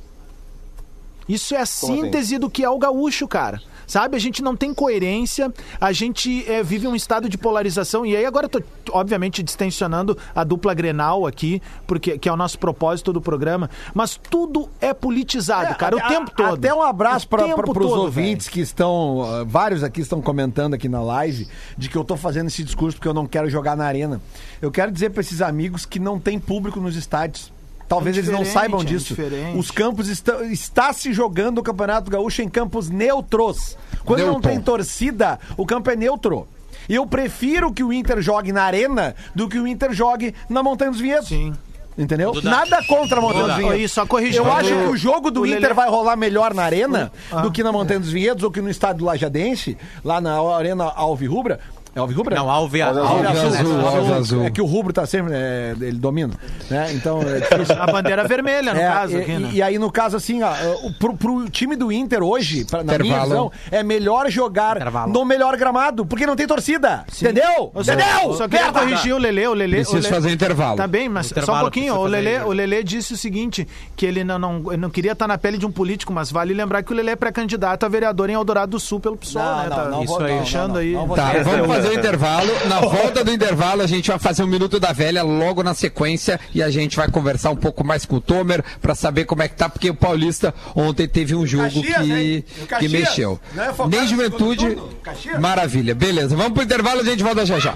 [1.28, 3.62] Isso é a síntese do que é o gaúcho, cara.
[3.86, 8.06] Sabe, a gente não tem coerência, a gente é, vive um estado de polarização.
[8.06, 12.38] E aí agora eu tô, obviamente, distensionando a dupla Grenal aqui, porque que é o
[12.38, 13.68] nosso propósito do programa.
[13.92, 16.54] Mas tudo é politizado, cara, o até- tempo todo.
[16.54, 19.24] Até um abraço O para os ouvintes que estão.
[19.24, 22.96] ah, vários aqui estão comentando aqui na live de que eu tô fazendo esse discurso
[22.98, 24.22] porque eu não quero jogar na arena.
[24.62, 27.52] Eu quero dizer para esses amigos que não tem público nos estádios.
[27.89, 29.08] Talvez É eles não saibam é disso.
[29.08, 29.58] diferente.
[29.58, 30.43] Os campos estão.
[30.45, 33.75] Está se jogando o Campeonato Gaúcho em campos neutros.
[34.06, 34.49] Quando não Neutro.
[34.52, 36.47] tem torcida, o campo é neutro.
[36.88, 40.63] E eu prefiro que o Inter jogue na arena do que o Inter jogue na
[40.63, 41.28] Montanha dos Vinhedos.
[41.28, 41.54] Sim.
[41.97, 42.34] Entendeu?
[42.41, 43.54] Nada contra a Montanha Duda.
[43.56, 43.82] dos Vinhedos.
[43.82, 44.45] Aí, só corrigindo.
[44.45, 47.41] Eu acho que o jogo do o Inter Lelê- vai rolar melhor na arena Ah,
[47.41, 50.86] do que na Montanha dos Vinhedos ou que no estádio do Lajadense, lá na Arena
[50.86, 51.60] Alvirrubra.
[52.00, 52.36] É Alvirrubra?
[52.36, 54.44] Não, Alve, Alve Alve Alve azul, azul, alve azul.
[54.46, 55.34] É que o rubro tá sempre.
[55.36, 56.34] é, ele domina.
[56.70, 56.92] Né?
[56.94, 57.76] Então é difícil.
[57.82, 59.50] A bandeira vermelha, no É, caso, e, aqui, né?
[59.54, 60.52] e aí, no caso, assim, ó,
[60.84, 63.30] o- pro, pro time do Inter hoje, pra- na minha Intervalo.
[63.30, 65.12] visão, é melhor jogar Intervalo.
[65.14, 67.06] no melhor gramado, porque não tem torcida.
[67.22, 67.72] Entendeu?
[67.76, 68.34] Eu só- Entendeu?
[68.34, 69.78] Só queria corrigir o Lelê, o Lelê.
[69.78, 70.78] Preciso o Lelê- fazer intervalo.
[70.78, 71.96] Tá bem, mas só um Intervalo, pouquinho.
[71.96, 72.50] O intervalo.
[72.50, 75.66] o Lelê disse o seguinte: que ele não, não, não queria estar na pele de
[75.66, 78.80] um político, mas vale lembrar que o Lelê é pré-candidato a vereador em Eldorado do
[78.80, 79.70] Sul pelo PSOL, Não, né?
[79.70, 80.32] não, Tá não Isso aí.
[80.34, 81.16] não, Fechando não, não, aí.
[81.16, 82.52] Tá, vamos fazer o intervalo.
[82.67, 86.39] Na volta do intervalo, a gente vai fazer um minuto da velha logo na sequência
[86.54, 89.47] e a gente vai conversar um pouco mais com o Tomer pra saber como é
[89.47, 92.45] que tá, porque o Paulista ontem teve um jogo Caxias, que?
[92.47, 92.91] O que Caxias.
[92.91, 93.39] mexeu.
[93.58, 94.78] É focar Nem juventude.
[95.04, 95.39] Caxias?
[95.39, 95.95] Maravilha.
[95.95, 97.75] Beleza, vamos pro intervalo e a gente volta já já.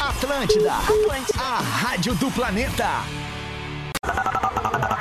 [0.00, 0.72] Atlântida,
[1.38, 2.88] a rádio do planeta.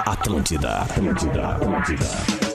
[0.05, 2.54] Atlântida, Atlântida, Atlântida.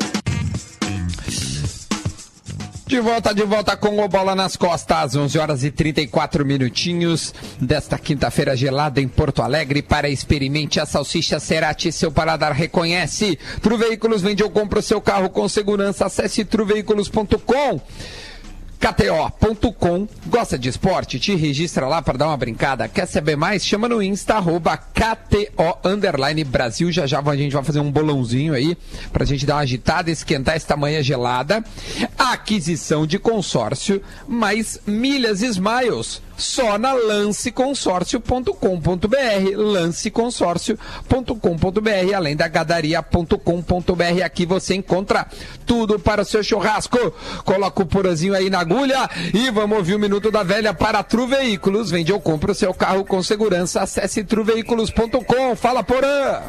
[2.91, 7.97] De volta, de volta com o Bola nas Costas, 11 horas e 34 minutinhos desta
[7.97, 9.81] quinta-feira gelada em Porto Alegre.
[9.81, 13.39] Para experimente a salsicha Cerati, seu paladar reconhece.
[13.63, 16.07] Tru Veículos vende ou compra o seu carro com segurança.
[16.07, 17.81] Acesse truveículos.com.
[18.81, 20.09] KTO.com.
[20.27, 21.21] Gosta de esporte?
[21.21, 22.89] Te registra lá para dar uma brincada.
[22.89, 23.65] Quer saber mais?
[23.65, 26.91] Chama no Insta, arroba KTO Underline Brasil.
[26.91, 28.77] Já já a gente vai fazer um bolãozinho aí
[29.13, 31.63] pra gente dar uma agitada e esquentar esta manhã gelada.
[32.19, 36.23] Aquisição de consórcio mais milhas Smiles.
[36.41, 39.57] Só na lanceconsórcio.com.br.
[39.57, 42.15] Lanceconsórcio.com.br.
[42.17, 44.25] Além da gadaria.com.br.
[44.25, 45.27] Aqui você encontra
[45.67, 46.99] tudo para o seu churrasco.
[47.45, 51.27] Coloca o porazinho aí na agulha e vamos ouvir o Minuto da Velha para Tru
[51.27, 51.91] Veículos.
[51.91, 53.83] Vende ou compra o seu carro com segurança.
[53.83, 55.55] Acesse truveículos.com.
[55.57, 56.41] Fala, Porã!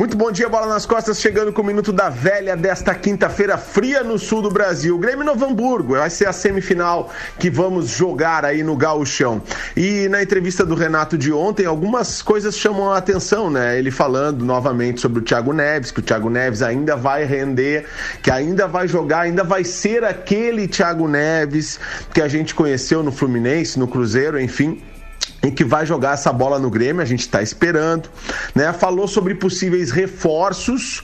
[0.00, 4.02] Muito bom dia, bola nas costas, chegando com o minuto da velha desta quinta-feira fria
[4.02, 4.96] no sul do Brasil.
[4.96, 9.42] Grêmio Novo Hamburgo, vai ser a semifinal que vamos jogar aí no Gauchão.
[9.76, 13.78] E na entrevista do Renato de ontem, algumas coisas chamam a atenção, né?
[13.78, 17.84] Ele falando novamente sobre o Thiago Neves, que o Thiago Neves ainda vai render,
[18.22, 21.78] que ainda vai jogar, ainda vai ser aquele Thiago Neves
[22.14, 24.82] que a gente conheceu no Fluminense, no Cruzeiro, enfim
[25.42, 28.08] em que vai jogar essa bola no Grêmio, a gente está esperando,
[28.54, 28.72] né?
[28.72, 31.02] Falou sobre possíveis reforços.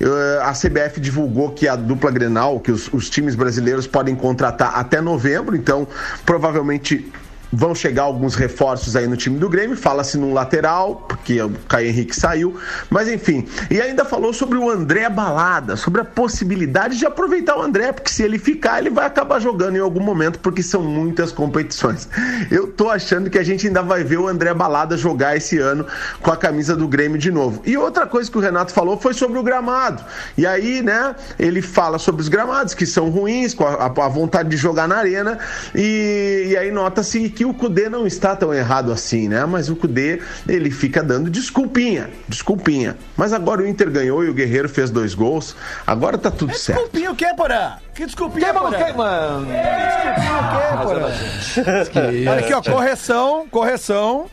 [0.00, 4.72] eh, A CBF divulgou que a dupla Grenal, que os, os times brasileiros podem contratar
[4.74, 5.86] até novembro, então
[6.24, 7.10] provavelmente
[7.52, 9.76] vão chegar alguns reforços aí no time do Grêmio.
[9.76, 12.58] Fala-se num lateral, porque o Caio Henrique saiu,
[12.90, 13.46] mas enfim.
[13.70, 18.10] E ainda falou sobre o André Balada, sobre a possibilidade de aproveitar o André, porque
[18.10, 22.08] se ele ficar, ele vai acabar jogando em algum momento, porque são muitas competições.
[22.50, 25.86] Eu tô achando que a gente ainda vai ver o André Balada jogar esse ano
[26.20, 27.62] com a camisa do Grêmio de novo.
[27.64, 30.04] E outra coisa que o Renato falou foi sobre o gramado.
[30.36, 34.48] E aí, né, ele fala sobre os gramados que são ruins, com a, a vontade
[34.48, 35.38] de jogar na arena,
[35.74, 39.44] e, e aí nota-se que o Cudê não está tão errado assim, né?
[39.44, 42.96] Mas o Cudê, ele fica dando desculpinha, desculpinha.
[43.14, 45.54] Mas agora o Inter ganhou e o Guerreiro fez dois gols,
[45.86, 46.78] agora tá tudo certo.
[46.78, 47.72] Desculpinha o quê, Porã?
[47.94, 48.84] Que desculpinha, Porã?
[48.84, 49.46] Que mano?
[49.46, 52.30] desculpinha o quê, Porã?
[52.30, 54.26] Olha aqui, ó, correção, correção.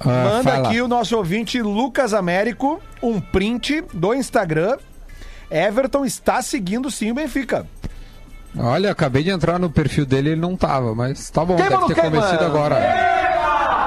[0.00, 0.68] Ah, Manda fala.
[0.68, 4.76] aqui o nosso ouvinte Lucas Américo um print do Instagram.
[5.50, 7.66] Everton está seguindo sim o Benfica.
[8.58, 11.94] Olha, acabei de entrar no perfil dele ele não tava, mas tá bom, Queima deve
[11.94, 12.76] ter convencido agora.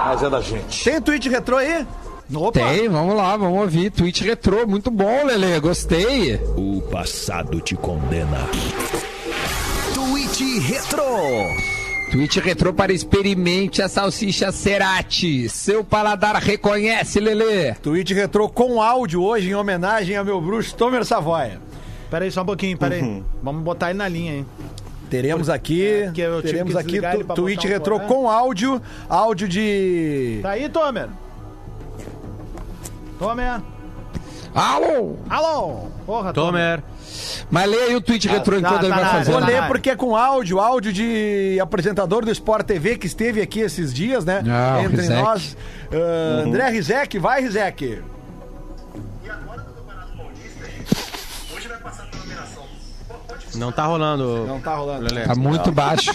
[0.07, 0.83] Mas é da gente.
[0.83, 1.85] Tem tweet retrô aí?
[2.33, 2.59] Opa!
[2.59, 3.91] Tem, vamos lá, vamos ouvir.
[3.91, 6.35] Tweet retrô, muito bom, Lele, gostei.
[6.55, 8.47] O passado te condena.
[9.93, 11.03] Tweet Retro.
[12.11, 15.49] Tweet retrô para experimente a salsicha Cerati.
[15.49, 17.73] Seu paladar reconhece, Lele.
[17.81, 21.59] Tweet retrô com áudio hoje em homenagem ao meu bruxo Tomer Savoia.
[22.13, 23.23] Pera aí, só um pouquinho, pera aí.
[23.41, 24.45] Vamos botar ele na linha, hein?
[25.09, 28.07] Teremos aqui, tive teremos aqui tu, tweet botar um retrô porã.
[28.07, 31.07] com áudio, áudio de Tá aí, Tomer?
[33.17, 33.61] Tomer?
[34.53, 35.15] Alô?
[35.27, 35.87] Alô?
[36.05, 36.83] Porra, Tomer.
[37.49, 39.17] Mas leia aí o tweet retrô tá, enquanto tá ele vai área.
[39.17, 39.31] fazer.
[39.31, 39.61] Vou Tá né?
[39.61, 43.91] ler porque é com áudio, áudio de apresentador do Sport TV que esteve aqui esses
[43.91, 44.43] dias, né?
[44.47, 45.19] Ah, o Entre Rizek.
[45.19, 45.57] nós.
[45.91, 48.03] Ah, André Rizek, vai Rizek.
[53.55, 54.45] Não tá rolando.
[54.47, 55.13] Não tá rolando.
[55.13, 55.27] Lele.
[55.27, 56.11] Tá muito baixo.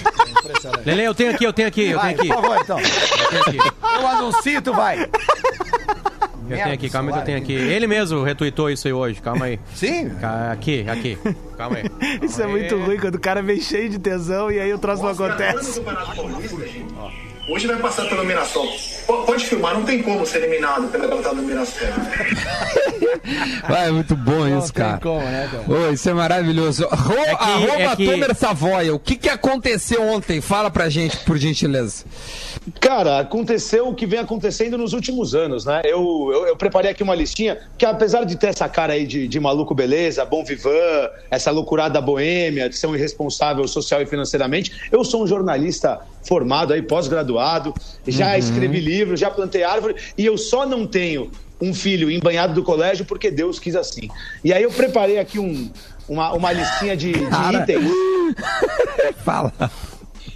[0.85, 2.29] Lele, eu tenho aqui, eu tenho aqui, eu tenho por aqui.
[2.29, 2.79] favor, então.
[2.81, 3.73] Eu tenho aqui.
[4.01, 5.09] Eu anuncio, tu vai.
[6.51, 7.53] Eu tenho aqui, calma aí que eu tenho aqui.
[7.53, 9.61] Ele mesmo retweetou isso aí hoje, calma aí.
[9.75, 10.09] Sim?
[10.21, 11.19] Ca- Aqui, aqui.
[11.59, 11.89] Calma aí.
[11.89, 12.51] Calma Isso é aí.
[12.51, 15.83] muito ruim quando o cara vem cheio de tesão e aí o troço não acontece.
[17.49, 18.67] Hoje vai passar pelo Mirassol.
[18.67, 21.89] P- Pode filmar, não tem como ser eliminado pela garotada do Mirassol.
[23.69, 24.99] Vai, é muito bom isso, tem cara.
[24.99, 25.65] como, né, cara?
[25.89, 26.87] Ô, isso é maravilhoso.
[26.91, 30.41] Ro, que- arroba é que- Tomer Savoia, o que, que aconteceu ontem?
[30.41, 32.05] Fala pra gente, por gentileza.
[32.81, 35.83] Cara, aconteceu o que vem acontecendo nos últimos anos, né?
[35.85, 39.27] Eu, eu, eu preparei aqui uma listinha que, apesar de ter essa cara aí de,
[39.29, 40.71] de maluco beleza, bom vivan,
[41.31, 46.73] essa loucurada boêmia, de ser um irresponsável social e financeiramente, eu sou um jornalista formado
[46.73, 47.75] aí, pós-graduado,
[48.07, 52.63] já escrevi livro, já plantei árvore, e eu só não tenho um filho embanhado do
[52.63, 54.09] colégio porque Deus quis assim.
[54.45, 55.71] E aí eu preparei aqui um,
[56.09, 57.91] uma, uma listinha de, de itens
[59.25, 59.53] Fala.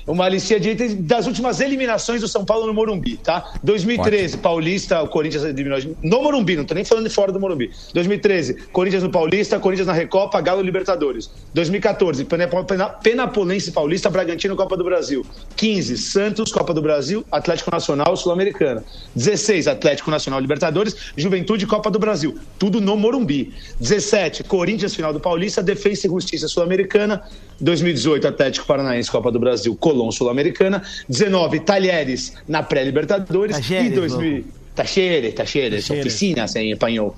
[0.06, 3.44] Uma listinha de itens das últimas eliminações do São Paulo no Morumbi, tá?
[3.62, 7.70] 2013, Paulista, o Corinthians eliminou no Morumbi, não tô nem falando de fora do Morumbi.
[7.94, 11.30] 2013, Corinthians no Paulista, Corinthians na Recopa, Galo Libertadores.
[11.54, 15.24] 2014, Pena- Pena- Penapolense Paulista, Bragantino Copa do Brasil.
[15.56, 18.84] 15, Santos Copa do Brasil, Atlético Nacional Sul-Americana.
[19.14, 22.36] 16, Atlético Nacional Libertadores, Juventude Copa do Brasil.
[22.58, 23.52] Tudo no Morumbi.
[23.80, 27.22] 17, Corinthians final do Paulista, Defensa e Justiça Sul-Americana.
[27.60, 30.82] 2018, Atlético Paranaense Copa do Brasil, Colón Sul-Americana.
[31.08, 33.58] 19, Talheres na pré-Libertadores.
[33.70, 35.90] E 2000 Tacheres, tacheres, Tacheres.
[35.90, 37.14] oficinas em espanhol.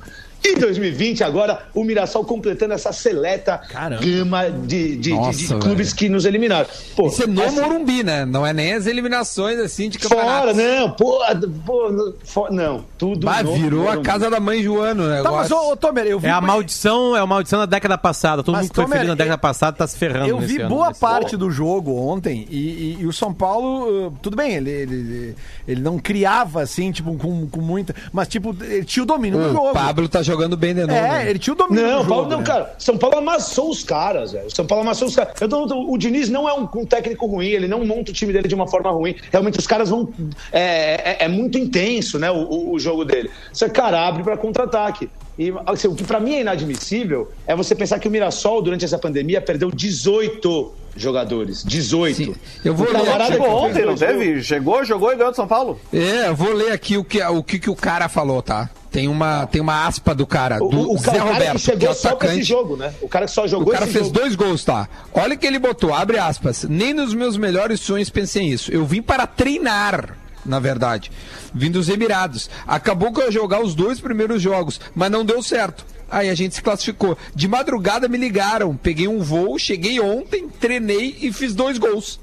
[0.47, 3.63] E 2020, agora, o Mirassol completando essa seleta
[4.01, 5.97] gama de, de- de- Nossa, de clubes velho.
[5.97, 6.67] que nos eliminaram.
[6.95, 8.27] Pô, Isso é no assim, Morumbi, né?
[8.27, 10.41] Não é nem as eliminações assim de campeonato.
[10.49, 11.19] Fora, não, pô,
[11.65, 15.23] pô no- fo- não, tudo Bah, virou a casa da mãe Joano, né?
[15.23, 16.27] Tá, mas ô, ô Tomer, eu vi.
[16.27, 18.43] É a maldição, é a maldição da década passada.
[18.43, 20.41] Todo Mas, mundo que foi Tomer, feliz na década eu- passada tá se ferrando Eu
[20.41, 21.39] nesse vi ano, boa nesse parte ano.
[21.47, 25.81] do jogo ontem e, e- e o São Paulo, uh, tudo bem, ele, ele, ele
[25.81, 27.95] não criava assim, tipo, com, com muita.
[28.13, 29.73] Mas, tipo, ele tinha o domínio do O jogo.
[29.73, 30.93] Pablo tá jogando bem de novo.
[30.93, 31.31] É, né?
[31.31, 32.31] ele tinha o domínio Não, do Paulo, jogo.
[32.33, 32.47] não, né?
[32.47, 32.75] cara.
[32.79, 34.55] São Paulo amassou os caras, velho.
[34.55, 35.41] São Paulo amassou os caras.
[35.41, 38.33] Eu tô- o Diniz não é um, um técnico ruim, ele não monta o time
[38.33, 39.15] dele de uma forma ruim.
[39.31, 40.09] Realmente os caras vão.
[40.53, 42.31] É, é- é muito intenso, né?
[42.31, 43.31] O, o- o jogo dele.
[43.53, 45.09] Você, cara, abre pra contra-ataque.
[45.37, 48.85] E assim, o que pra mim é inadmissível é você pensar que o Mirassol, durante
[48.85, 51.65] essa pandemia, perdeu 18 jogadores.
[51.65, 52.17] 18.
[52.17, 52.35] Sim.
[52.65, 54.41] Eu vou O ler camarada Ontem, não teve?
[54.45, 55.81] Chegou, jogou e ganhou de São Paulo.
[55.93, 58.71] É, eu vou ler aqui o que o, que, que o cara falou, tá?
[58.95, 61.59] Tem uma, tem uma aspa do cara, O, do o, o Zé cara Roberto, que
[61.59, 62.45] que, chegou é o só pra esse atacante.
[62.45, 62.95] jogo, né?
[63.03, 64.21] O cara que só jogou O cara fez jogo.
[64.21, 64.89] dois gols, tá?
[65.13, 66.63] Olha o que ele botou, abre aspas.
[66.63, 68.71] Nem nos meus melhores sonhos pensei nisso.
[68.73, 71.11] Eu vim para treinar, na verdade.
[71.55, 72.51] Vim dos Emirados.
[72.67, 75.85] Acabou que eu ia jogar os dois primeiros jogos, mas não deu certo.
[76.11, 77.17] Aí a gente se classificou.
[77.35, 82.21] De madrugada me ligaram, peguei um voo, cheguei ontem, treinei e fiz dois gols.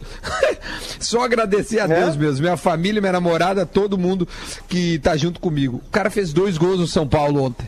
[0.99, 4.27] Só agradecer a Deus mesmo, minha família, minha namorada, todo mundo
[4.69, 5.81] que tá junto comigo.
[5.86, 7.67] O cara fez dois gols no São Paulo ontem.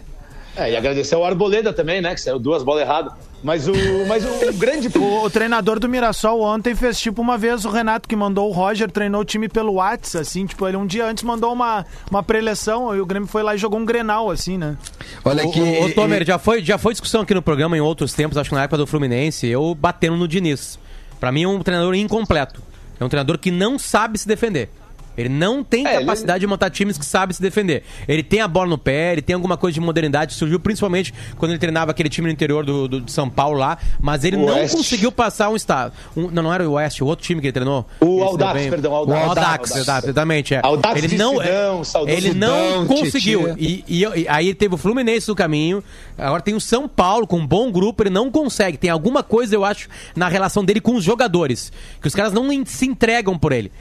[0.55, 2.13] É, e agradecer ao Arboleda também, né?
[2.13, 3.13] Que saiu duas bolas erradas.
[3.43, 3.73] Mas o,
[4.07, 4.87] mas o, grande.
[4.97, 8.53] O, o treinador do Mirassol ontem fez tipo uma vez o Renato que mandou o
[8.53, 12.23] Roger, treinou o time pelo WhatsApp, assim, tipo, ele um dia antes mandou uma, uma
[12.23, 14.77] preleção e o Grêmio foi lá e jogou um Grenal, assim, né?
[15.25, 18.37] Olha ô, ô, Tomer, já foi, já foi discussão aqui no programa em outros tempos,
[18.37, 20.79] acho que na época do Fluminense, eu batendo no Diniz.
[21.19, 22.61] Pra mim é um treinador incompleto.
[22.99, 24.69] É um treinador que não sabe se defender.
[25.17, 27.83] Ele não tem É, capacidade de montar times que sabem se defender.
[28.07, 31.51] Ele tem a bola no pé, ele tem alguma coisa de modernidade, surgiu principalmente quando
[31.51, 34.45] ele treinava aquele time no interior do, do- de São Paulo lá, mas ele O
[34.45, 35.93] não conseguiu passar um estado.
[36.17, 37.85] Um- não, não era o Oeste, o outro time que ele treinou.
[38.01, 38.69] O Ele bem.
[38.69, 39.21] perdão, O Audax.
[39.27, 39.75] Audax, Audax.
[39.75, 40.53] exato, exatamente.
[40.55, 40.61] É.
[40.63, 43.55] Audax ele de não, saudoso ele não conseguiu.
[43.57, 45.83] E, e e aí teve o Fluminense no caminho,
[46.17, 48.77] agora tem o São Paulo com um bom grupo, ele não consegue.
[48.77, 51.71] Tem alguma coisa, eu acho, na relação dele com os jogadores,
[52.01, 53.71] que os caras não se entregam por ele.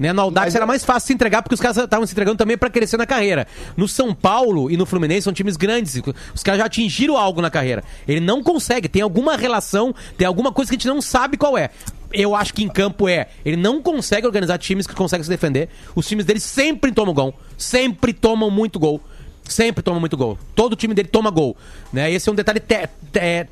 [0.00, 0.14] Né?
[0.14, 2.56] No Audax Mas era mais fácil se entregar porque os caras estavam se entregando também
[2.56, 3.46] pra crescer na carreira.
[3.76, 6.00] No São Paulo e no Fluminense são times grandes.
[6.34, 7.84] Os caras já atingiram algo na carreira.
[8.08, 11.58] Ele não consegue, tem alguma relação, tem alguma coisa que a gente não sabe qual
[11.58, 11.68] é.
[12.12, 13.28] Eu acho que em campo é.
[13.44, 15.68] Ele não consegue organizar times que conseguem se defender.
[15.94, 17.34] Os times dele sempre tomam gol.
[17.58, 19.02] Sempre tomam muito gol.
[19.44, 20.38] Sempre toma muito gol.
[20.54, 21.56] Todo time dele toma gol.
[21.92, 22.10] Né?
[22.12, 22.62] Esse é um detalhe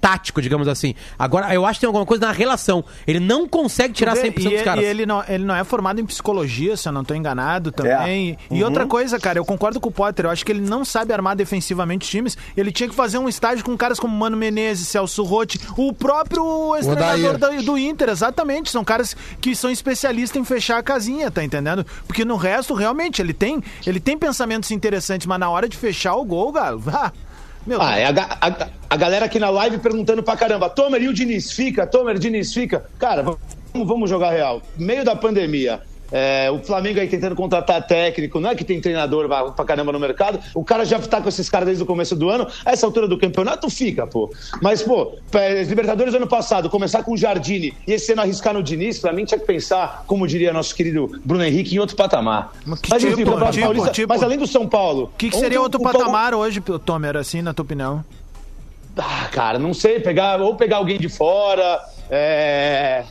[0.00, 0.94] tático, digamos assim.
[1.18, 2.84] Agora, eu acho que tem alguma coisa na relação.
[3.06, 4.84] Ele não consegue tirar Tu vê, 100% e, dos caras.
[4.84, 8.38] e ele, não, ele não é formado em psicologia, se eu não tô enganado também.
[8.50, 10.26] E outra coisa, cara, eu concordo com o Potter.
[10.26, 12.38] Eu acho que ele não sabe armar defensivamente os times.
[12.56, 16.76] Ele tinha que fazer um estágio com caras como Mano Menezes, Celso Rotti, o próprio
[16.76, 18.70] ex-treinador do, do Inter, exatamente.
[18.70, 21.84] São caras que são especialistas em fechar a casinha, tá entendendo?
[22.06, 26.14] Porque no resto, realmente, ele tem, ele tem pensamentos interessantes, mas na hora de fechar
[26.14, 26.82] o gol, galo,
[27.68, 31.08] meu Ah, é a, a- a galera aqui na live perguntando pra caramba: Tomer, e
[31.08, 31.86] o Diniz fica?
[31.86, 32.84] Tomer, Diniz fica?
[32.98, 33.38] Cara, vamos,
[33.74, 34.62] vamos jogar real.
[34.76, 35.80] Meio da pandemia.
[36.10, 40.00] É, o Flamengo aí tentando contratar técnico, não é que tem treinador pra, caramba no
[40.00, 40.38] mercado.
[40.54, 42.46] O cara já tá com esses caras desde o começo do ano.
[42.64, 44.30] A essa altura do campeonato fica, pô.
[44.62, 45.12] Mas, pô,
[45.68, 49.24] Libertadores ano passado, começar com o Jardine e esse ano arriscar no Diniz, pra mim
[49.24, 52.52] tinha que pensar, como diria nosso querido Bruno Henrique, em outro patamar.
[52.64, 54.08] Mas que Mas, enfim, tipo, Campeonato tipo, Paulista- tipo?
[54.08, 55.04] mas além do São Paulo.
[55.04, 58.04] O que, que seria o- outro o Paulo- patamar hoje, Tomer, assim, na tua opinião?
[58.96, 61.80] Ah, cara, não sei, pegar ou pegar alguém de fora.
[62.10, 63.04] é,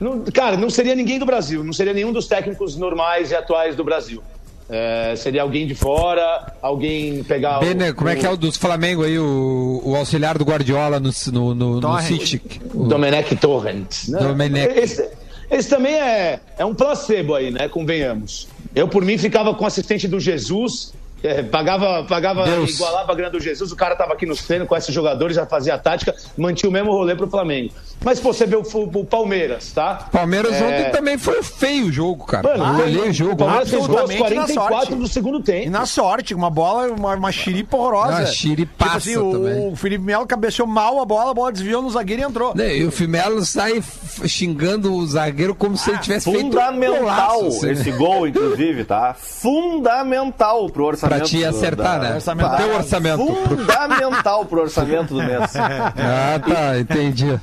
[0.00, 3.76] não- cara, não seria ninguém do Brasil, não seria nenhum dos técnicos normais e atuais
[3.76, 4.22] do Brasil.
[4.68, 7.60] É, seria alguém de fora, alguém pegar.
[7.60, 10.98] Bene, como é que é o o dos Flamengo aí, o, o auxiliar do Guardiola
[10.98, 12.00] no, no, no, no.
[12.00, 12.40] City?
[12.72, 14.08] O- Domenech Torrent.
[14.08, 14.18] Né?
[14.20, 14.78] Domenech.
[14.78, 15.10] Esse,
[15.50, 17.68] esse também é, é um placebo aí, né?
[17.68, 18.48] Convenhamos.
[18.74, 20.94] Eu, por mim, ficava com o assistente do Jesus.
[21.22, 22.74] é, pagava, pagava Deus.
[22.74, 25.46] igualava a grana do Jesus, o cara tava aqui nos treinos com esses jogadores, já
[25.46, 27.72] fazia a tática, mantinha o mesmo rolê pro Flamengo.
[28.02, 30.08] Mas pô, você vê o, o- o Palmeiras, tá?
[30.12, 32.56] Palmeiras É, ontem também foi feio o jogo, cara.
[32.58, 33.32] Mano, eu olhei o jogo.
[33.32, 34.94] o Palmeiras fez gol aos absolutamente na 44 sorte.
[34.94, 35.66] do segundo tempo.
[35.66, 38.18] E na sorte, uma bola, uma, uma xiripa horrorosa.
[38.18, 39.72] Ah, xiripaça tipo assim, o, também.
[39.72, 42.54] o Felipe Melo cabeceou mal a bola, a bola desviou no zagueiro e entrou.
[42.60, 46.98] E o Fimelo sai f- xingando o zagueiro como se ele tivesse feito um Fundamental
[47.00, 49.14] golaço, assim, esse gol, inclusive, tá?
[49.18, 51.18] Fundamental pro orçamento.
[51.18, 52.14] Pra te acertar, da- né?
[52.16, 52.56] orçamento.
[52.56, 53.26] Teu orçamento.
[53.48, 55.52] Fundamental pro orçamento do mês.
[55.96, 57.40] Ah, tá, entendi.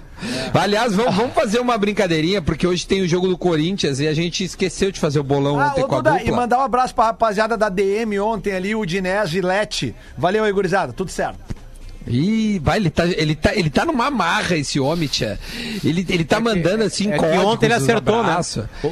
[0.53, 4.13] Aliás, vamos, vamos fazer uma brincadeirinha, porque hoje tem o jogo do Corinthians e a
[4.13, 6.27] gente esqueceu de fazer o bolão Ah, ontem ô, com a Duda, dupla.
[6.27, 9.95] e mandar um abraço pra rapaziada da DM ontem ali, o Dinés Gilete.
[10.17, 10.93] Valeu aí, gurizada.
[10.93, 11.39] Tudo certo.
[12.07, 15.39] Ih, vai, ele tá, ele, tá, ele tá numa marra, esse homem, tia.
[15.83, 18.37] Ele, ele tá mandando assim É que códigos, ontem ele acertou, né?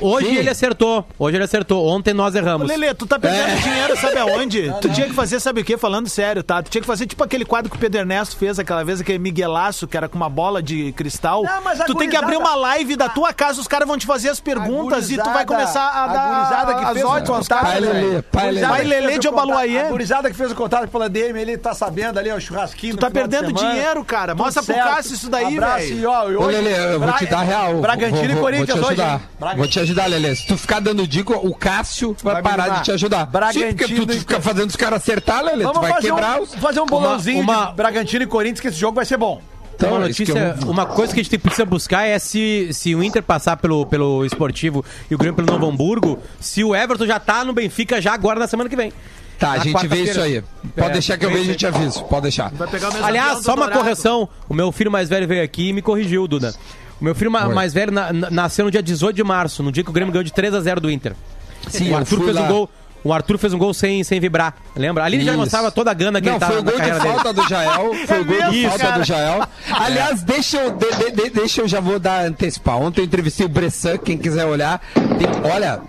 [0.02, 0.36] Hoje Sim.
[0.38, 1.06] ele acertou.
[1.18, 1.88] Hoje ele acertou.
[1.88, 2.68] Ontem nós Ô, erramos.
[2.68, 3.56] Lelê, tu tá perdendo É.
[3.56, 4.74] dinheiro, sabe aonde?
[4.82, 5.78] tu tinha que fazer, sabe o quê?
[5.78, 6.62] Falando sério, tá?
[6.62, 9.20] Tu tinha que fazer tipo aquele quadro que o Pedro Ernesto fez aquela vez, aquele
[9.20, 11.44] Miguelaço, que era com uma bola de cristal.
[11.44, 13.88] Não, mas a tu tem que gurizada- abrir uma live da tua casa, os caras
[13.88, 16.86] vão te fazer as perguntas e tu vai gurizada- começar a a dar gurizada que
[16.86, 17.72] as fez o odds aos contato, caras.
[17.74, 18.08] Pai velho.
[18.10, 18.84] Lelê, pai Gurizada Lelê.
[18.84, 19.80] que Pai Lelê fez de Obaluayê.
[19.80, 22.99] A gurizada que fez o contato pela DM, ele tá sabendo ali, ó, o churrasquinho.
[23.00, 24.34] Tá perdendo dinheiro, cara.
[24.34, 24.76] Tudo Mostra pro.
[24.76, 26.10] Cássio isso daí, velho.
[26.42, 27.82] Ô, Lelê, eu vou te dar real.
[27.82, 29.20] Bragantino e Corinthians vou te hoje.
[29.58, 30.36] Vou te ajudar, Lelê.
[30.36, 33.26] Se tu ficar dando dica, o Cássio vai, parar de te ajudar.
[33.26, 35.64] Bragantino Sim, porque tu, tu fica fazendo os caras acertar, Lelê.
[35.64, 36.56] Tu Vamos vai fazer quebrar um, os...
[36.56, 39.42] fazer um bolãozinho uma- de Bragantino e Corinthians, que esse jogo vai ser bom.
[39.76, 42.94] Então, uma, que notícia, eu- uma coisa que a gente precisa buscar é se, se
[42.94, 47.06] o Inter passar pelo, pelo esportivo e o Grêmio pelo Novo Hamburgo, se o Everton
[47.06, 48.92] já tá no Benfica já agora na semana que vem.
[49.40, 50.44] Tá, a gente vê isso aí.
[50.76, 52.04] Pode É, deixar que eu vejo e te aviso.
[52.04, 52.52] Pode deixar.
[52.52, 54.28] Vai pegar o mesmo Aliás, só uma correção.
[54.50, 56.54] O meu filho mais velho veio aqui e me corrigiu, Duda.
[57.00, 57.54] O meu filho Oi.
[57.54, 60.12] mais velho na- na- nasceu no dia 18 de março, no dia que o Grêmio
[60.12, 61.14] ganhou de 3 a 0 do Inter.
[61.70, 62.42] Sim, o Arthur fez lá.
[62.42, 62.70] um gol.
[63.02, 65.06] O Arthur fez um gol sem, sem vibrar, lembra?
[65.06, 66.82] Ali ele já mostrava toda a gana que Não, ele tava foi o gol de
[66.82, 67.00] dele.
[67.00, 67.96] falta do Jael.
[68.06, 69.00] Foi o gol de mesmo, falta cara.
[69.00, 69.48] do Jael.
[69.72, 72.76] Aliás, deixa eu, de- de- de- deixa eu já vou dar antecipar.
[72.78, 74.82] Ontem eu entrevistei o Bressan, quem quiser olhar.
[74.94, 75.80] Tem- olha,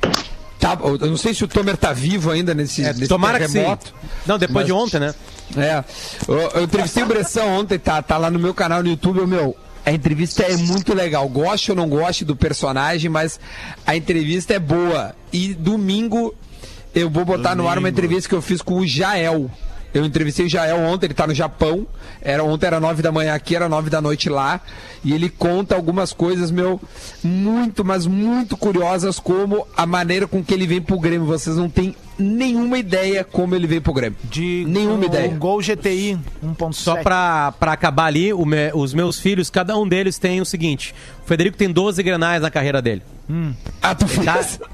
[0.61, 3.49] tá, eu não sei se o Tomer tá vivo ainda nesse, É, nesse tomara que
[3.49, 3.55] sim.
[3.55, 3.93] terremoto.
[4.27, 5.15] Não, depois Mas- de ontem, né?
[5.57, 5.83] É.
[6.29, 9.57] Eu, eu entrevistei o Bressan ontem, tá, tá lá no meu canal no YouTube, meu.
[9.85, 11.27] A entrevista é muito legal.
[11.29, 13.41] Goste ou não goste do personagem, mas
[13.87, 15.15] a entrevista é boa.
[15.33, 16.35] E domingo
[16.95, 19.51] eu vou botar no ar uma entrevista que eu fiz com o Jael.
[19.93, 21.87] Eu entrevistei o Jael ontem, ele tá no Japão.
[22.23, 24.61] Era, ontem era nove da manhã aqui, era nove da noite lá.
[25.05, 26.81] E ele conta algumas coisas, meu,
[27.25, 31.27] muito, mas muito curiosas, como a maneira com que ele vem pro Grêmio.
[31.27, 34.19] Vocês não têm nenhuma ideia como ele veio pro Grêmio.
[34.25, 35.29] De nenhuma um, ideia.
[35.31, 36.73] Um gol GTI 1.7.
[36.75, 40.45] Só pra, pra acabar ali, o me- os meus filhos, cada um deles tem o
[40.45, 43.03] seguinte: o Federico tem 12 granais na carreira dele.
[43.83, 44.25] Ah, tu fez?
[44.59, 44.69] Tá?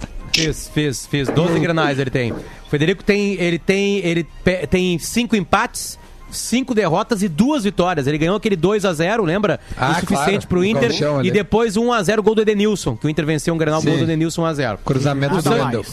[0.45, 1.28] Fiz, fiz, fiz.
[1.28, 2.32] 12 granais ele tem.
[2.32, 4.26] O Federico tem, ele tem, ele
[4.68, 5.99] tem cinco empates,
[6.30, 8.07] cinco derrotas e duas vitórias.
[8.07, 9.61] Ele ganhou aquele 2 a 0 lembra?
[9.76, 10.47] Ah, o suficiente claro.
[10.49, 10.91] pro O Inter.
[11.18, 11.28] ali.
[11.28, 13.89] E depois 1 a 0 gol do Edenilson, que o Inter venceu um granal, Sim.
[13.91, 15.84] gol do Edenilson 1 a 0 Cruzamento O do Wendel.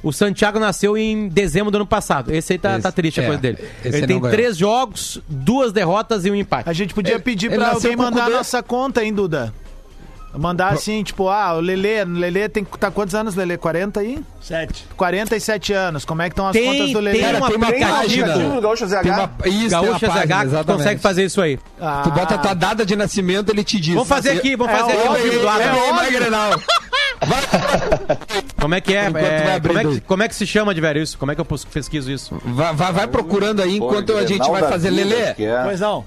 [0.00, 2.32] O Santiago nasceu em dezembro do ano passado.
[2.32, 3.58] Esse aí tá, Esse- tá triste a é, coisa dele.
[3.84, 6.68] Ele tem três jogos, duas derrotas e um empate.
[6.68, 9.52] A gente podia Ele- pedir ele pra nasceu alguém mandar a nossa conta, hein, Duda?
[10.36, 13.56] Mandar assim, tipo, ah, o Lelê, Lelê tem tá quantos anos, Lelê?
[13.56, 14.22] 40 aí?
[14.40, 14.86] Sete.
[14.96, 16.04] 47 anos.
[16.04, 17.18] Como é que estão as Tem- contas do Lelê?
[17.18, 18.26] tem uma tem uma aplicativo.
[18.26, 18.36] página.
[18.54, 19.02] no Gaúcha ZH.
[19.02, 20.76] Tem uma, isso, tem uma Gaúcha página, ZH exatamente.
[20.78, 21.58] consegue fazer isso aí.
[21.80, 23.94] Ah, Tu bota a tua data de nascimento, ele te diz.
[23.94, 25.64] Vamos fazer aqui, vamos É fazer aqui o óbvio, vídeo do É, Adam.
[26.54, 26.88] é.
[28.60, 29.08] Como é que é?
[29.08, 30.00] Enquanto É, vai como, é que, aí.
[30.02, 31.18] como é que se chama de velho isso?
[31.18, 32.40] Como é que eu pos- pesquiso isso?
[32.44, 34.90] Vai, vai, vai procurando aí enquanto a gente vai fazer.
[34.90, 35.34] Lelê, é.
[35.64, 36.04] Pois não.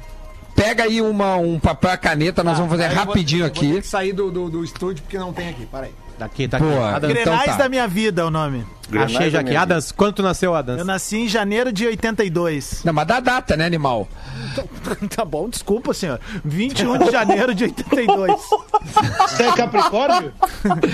[0.55, 3.81] Pega aí uma, um papel caneta, nós vamos fazer eu vou- rapidinho vou ter aqui.
[3.81, 5.65] que sair do, do, do estúdio porque não tem aqui.
[5.65, 5.93] Para aí.
[6.19, 6.65] Daqui, tá aqui.
[6.67, 7.57] Adams, então Grenais tá.
[7.63, 8.63] da minha vida é o nome.
[8.87, 9.55] Grenais achei já aqui.
[9.55, 10.77] Adams, quando tu nasceu, Adams?
[10.79, 12.83] Eu nasci em janeiro de 82.
[12.83, 14.07] Não, mas dá data, né, animal?
[15.15, 16.19] tá bom, desculpa, senhor.
[16.45, 18.35] 21 de janeiro de 82.
[19.29, 20.31] Você é Capricórnio?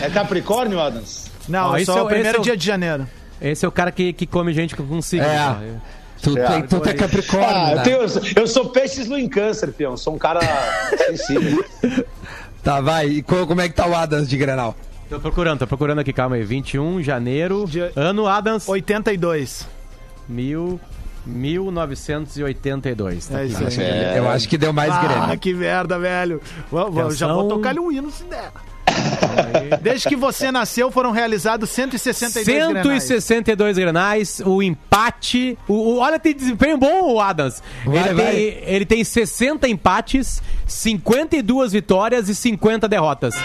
[0.02, 1.30] É Capricórnio, Adams?
[1.50, 3.06] Não, Ó, eu esse sou é o o- primeiro é o- dia de janeiro.
[3.42, 5.26] Esse é o cara que, que come gente com signo.
[5.28, 5.58] É.
[6.18, 6.22] ó.
[6.22, 7.84] Tu, tem, tu é Capricórnio, Ah, eu, né?
[7.84, 8.02] tenho-
[8.36, 9.96] eu sou peixes no câncer, peão.
[9.98, 10.40] Sou um cara
[10.98, 11.64] sensível.
[12.64, 13.08] Tá, vai.
[13.08, 14.76] E co- como é que tá o Adams de Grenal?
[15.10, 16.44] Tô procurando, tô procurando aqui, calma aí.
[16.44, 19.66] 21 de janeiro, Dia- ano Adams, 82.
[20.28, 20.78] mil,
[21.26, 23.28] 1982.
[23.28, 24.18] Tá É isso aí.
[24.18, 25.40] Eu acho que deu mais Ah, Grêmio.
[25.40, 26.42] que merda, velho.
[26.72, 28.52] Vamos, vamos, já vou tocar-lhe um hino se der.
[29.82, 33.04] Desde que você nasceu, foram realizados 162 grenais.
[33.04, 35.58] 162 granais, o empate.
[35.68, 37.62] O, o- olha, tem desempenho bom o Adams.
[37.86, 38.32] Vai, ele, vai.
[38.34, 43.36] Tem, ele tem 60 empates, 52 vitórias e 50 derrotas.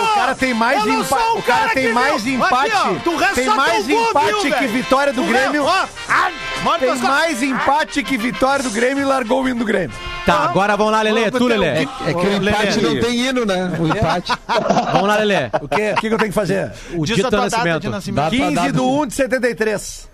[0.00, 1.22] O cara tem mais Eu não empate.
[1.24, 2.72] sou o O cara cara tem mais empate.
[2.76, 5.64] Aqui, ó, tem mais empate viu, que vitória do Tu Grêmio.
[5.64, 6.30] ó, ah,
[6.78, 9.96] Tem mais empate que vitória do Grêmio e largou o hino do Grêmio.
[10.26, 11.30] Tá, agora vamos lá, Lelê.
[11.30, 11.66] Tu, Lelê.
[11.66, 13.70] É que o empate não tem hino, né?
[13.78, 14.32] O empate.
[14.92, 15.46] Vamos lá, Lelê.
[15.60, 15.92] O quê?
[15.96, 16.70] O que, que eu tenho que fazer?
[16.94, 17.80] O Diz dia do nascimento.
[17.80, 18.24] de nascimento.
[18.24, 20.08] Dá pra 15 dar do do- 1 de 73.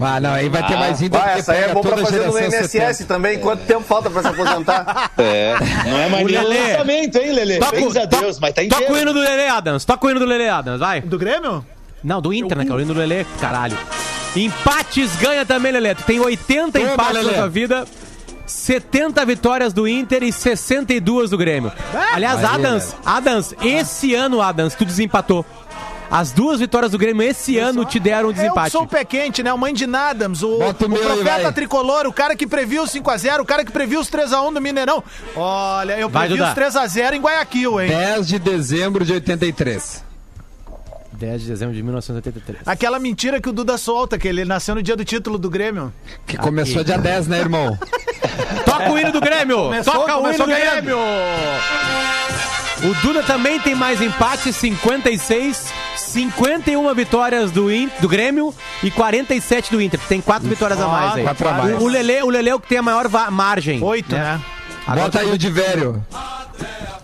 [0.00, 1.18] Ah, não, aí vai ter mais índio.
[1.18, 3.04] Vai, porque essa aí é bom pra fazer no INSS 70.
[3.06, 3.38] também.
[3.38, 5.10] Quanto tempo falta pra se aposentar?
[5.18, 5.54] É,
[5.88, 6.72] não é mais Lelê.
[6.72, 7.58] lançamento, hein, Lelê?
[7.58, 8.98] Toca, Graças a to- Deus, mas tá toca o inteiro.
[9.00, 9.84] hino do Lelê, Adams.
[9.84, 11.00] Toca o hino do Lelê, Adams, vai.
[11.00, 11.64] Do Grêmio?
[12.02, 12.64] Não, do Inter, né?
[12.64, 13.76] Que é o hino do Lelê, caralho.
[14.36, 15.94] Empates ganha também, Lelê.
[15.94, 17.30] Tu tem 80 Toma, empates Lelê.
[17.30, 17.84] na tua vida.
[18.46, 21.72] 70 vitórias do Inter e 62 do Grêmio.
[22.12, 25.44] Aliás, Aí, Adams, Adams, esse ano, Adams, tu desempatou.
[26.10, 28.70] As duas vitórias do Grêmio esse ano te deram um Eu desempate.
[28.70, 29.52] sou o pé quente, né?
[29.52, 31.52] O mãe de Nadams, o, o o aí, profeta vai.
[31.52, 35.02] tricolor, o cara que previu o 5x0, o cara que previu os 3x1 do Mineirão.
[35.34, 37.88] Olha, eu previ os 3x0 em Guayaquil, hein?
[37.88, 40.04] 10 de dezembro de 83.
[41.18, 42.66] 10 de dezembro de 1983.
[42.66, 45.92] Aquela mentira que o Duda solta, que ele nasceu no dia do título do Grêmio.
[46.26, 47.78] Que começou dia 10, né, irmão?
[48.64, 49.56] Toca o hino do Grêmio!
[49.56, 50.46] Começou- Toca o hino do.
[50.46, 50.98] Grêmio!
[52.82, 58.52] O Duda também tem mais empate, 56, 51 vitórias do, In- do Grêmio
[58.82, 59.98] e 47 do Inter.
[60.08, 61.22] Tem quatro vitórias a mais aí.
[61.22, 61.80] quatro a mais.
[61.80, 63.82] O, o Lelê, o Lelê é o que tem a maior margem.
[63.82, 64.40] Oito, né?
[64.86, 66.04] Bota aí o de velho.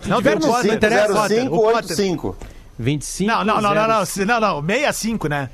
[0.05, 1.13] Não, Ver não, não interessa.
[1.13, 1.95] Potter, o Potter.
[1.95, 2.37] 0585.
[2.79, 3.29] 25.
[3.31, 4.27] Não, não, não, não, não, 0.
[4.27, 5.49] não, não, 65, né?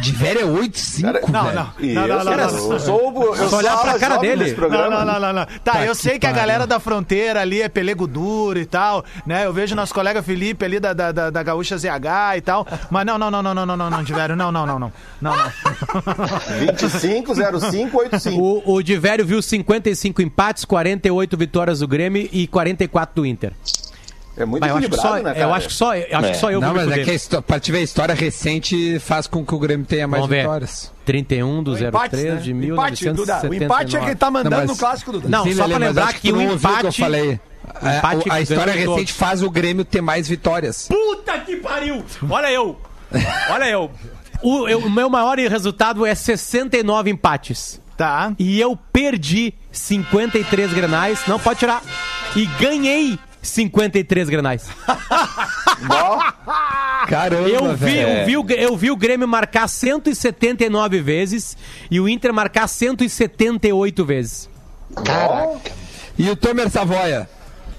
[0.00, 2.38] De velho é 8, 5, Não, não, Isso, não, não, não, eu
[2.68, 2.78] não.
[2.80, 4.48] sou, o- eu Só sou olhar a pra cara dele.
[4.48, 4.90] Não, programa.
[4.90, 5.46] não, não, não, não.
[5.62, 8.66] Tá, Tá eu que sei que a galera da fronteira ali é pelego duro e
[8.66, 9.46] tal, né?
[9.46, 12.66] Eu vejo nosso colega Felipe ali da, da, da, da Gaúcha ZH e tal.
[12.90, 14.92] Mas não, não, não, não, não, não, não, não, de velho, não, não, não, não.
[15.20, 15.52] Não, não.
[16.58, 17.34] 25,
[17.70, 18.42] 05, 85.
[18.42, 23.52] O, o de velho viu 55 empates, 48 vitórias do Grêmio e 44 do Inter.
[24.38, 25.38] É muito Mas que equilibrado, só, né, cara?
[25.40, 27.42] eu acho que só, eu acho que só eu Não, vou mas é que a
[27.42, 30.42] pra te ver, a história recente faz com que o Grêmio tenha mais Vamos ver.
[30.42, 30.92] vitórias.
[31.04, 32.40] 31 do O empate, 03 né?
[32.40, 33.40] de Empate, Duda.
[33.42, 33.48] 1979.
[33.48, 35.28] O empate é que ele tá mandando Não, mas- no clássico, Duda.
[35.28, 36.80] Não, Sim, só Lelê, pra lembrar que tu o empate...
[36.80, 37.40] que eu falei.
[37.82, 39.10] É, empate que a história recente todos.
[39.10, 40.86] faz o Grêmio ter mais vitórias.
[40.88, 42.04] Puta que pariu!
[42.30, 42.78] Olha eu!
[43.50, 43.90] Olha eu!
[44.42, 47.80] O, eu- o meu maior resultado é 69 empates.
[47.96, 48.32] Tá.
[48.38, 51.20] E eu perdi 53 grenais.
[51.26, 51.82] Não, pode tirar.
[52.36, 53.18] E ganhei
[53.48, 54.66] 53 grenais.
[57.08, 58.08] Caramba, Eu vi, velho.
[58.08, 61.56] eu, vi o, eu vi o Grêmio marcar 179 vezes
[61.90, 64.48] e o Inter marcar 178 vezes.
[66.18, 67.28] E o Tomer Savoia?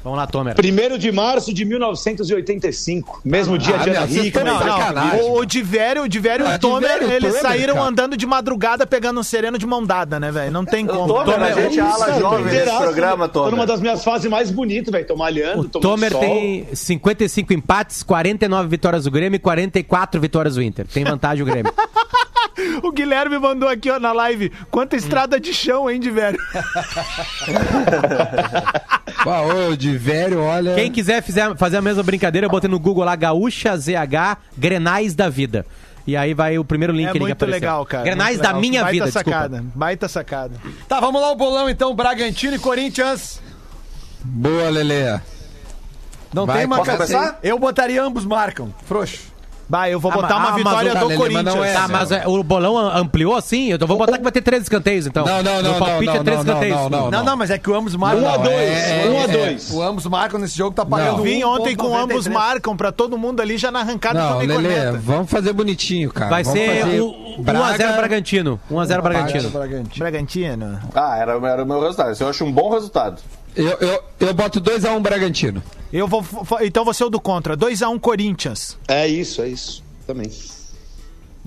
[0.03, 0.55] Vamos lá, Tomer.
[0.57, 3.21] 1 de março de 1985.
[3.25, 4.39] Mesmo dia Ah, de meu, Ana Rica.
[4.39, 4.57] de né?
[4.57, 5.21] sacanagem.
[5.21, 7.87] O, o Divério, o Divério e Ah, o Tomer, e o eles Tomer, saíram cara.
[7.87, 10.51] andando de madrugada pegando um sereno de mão dada, né, velho?
[10.51, 11.07] Não tem como.
[11.07, 13.67] Tomer, a gente é ala jovem desse Inteiraço, programa, Tô numa Tomer.
[13.67, 15.05] das minhas fases mais bonitas, velho.
[15.05, 16.21] Tô malhando, O Tomer sol.
[16.21, 20.87] tem 55 empates, 49 vitórias do Grêmio e 44 vitórias do Inter.
[20.87, 21.73] Tem vantagem o Grêmio.
[22.83, 24.51] O Guilherme mandou aqui, ó, na live.
[24.71, 26.39] Quanta estrada de chão, hein, Divério?
[29.25, 30.75] Ah, ô, de velho, olha.
[30.75, 35.13] Quem quiser fizer, fazer a mesma brincadeira, eu botei no Google lá Gaúcha ZH Grenais
[35.13, 35.65] da Vida.
[36.07, 37.59] E aí vai o primeiro link É ali que muito apareceu.
[37.59, 38.03] legal, cara.
[38.03, 38.61] Grenais muito da legal.
[38.61, 39.49] minha Baita vida, sacada.
[39.57, 39.77] desculpa.
[39.79, 40.53] Baita sacada.
[40.87, 41.93] Tá, vamos lá o bolão então.
[41.93, 43.41] Bragantino e Corinthians.
[44.23, 45.19] Boa, Lelê.
[46.33, 46.95] Não Vai, tem marcação.
[46.97, 47.39] começar?
[47.43, 48.73] Eu botaria ambos marcam.
[48.85, 49.28] Frouxo.
[49.69, 51.55] Bah, eu vou Ah, botar uma ah, vitória o do Corinthians.
[51.55, 51.73] é.
[51.73, 53.67] Tá, mas é, o bolão ampliou assim?
[53.69, 55.23] Eu vou botar que vai ter três escanteios, então.
[55.23, 56.75] Não, não, não, Meu palpite não, é três não, não, escanteios.
[56.75, 57.11] não, não.
[57.11, 58.23] Não, não, mas é que o ambos marcam.
[58.23, 59.69] Um a Não, dois, é- um a é- dois.
[59.71, 62.03] O ambos marcam nesse jogo tá pagando Eu vim ontem com 1,93.
[62.03, 64.97] ambos marcam pra todo mundo ali já na arrancada Não, também Lelê, corneta.
[65.03, 66.31] vamos fazer bonitinho, cara.
[66.31, 68.59] Vai Vamos ser fazer o 1x0 Bragantino.
[68.71, 69.49] 1x0 Bragantino.
[69.99, 70.79] Bragantino.
[70.95, 72.11] Ah, era, era o meu resultado.
[72.11, 73.21] Esse eu acho um bom resultado.
[73.55, 75.61] Eu, eu, eu boto 2x1 Bragantino.
[75.91, 76.23] Eu vou.
[76.61, 77.57] Então você é o do contra.
[77.57, 78.77] 2x1 Corinthians.
[78.87, 79.83] É isso, é isso.
[80.05, 80.29] Também.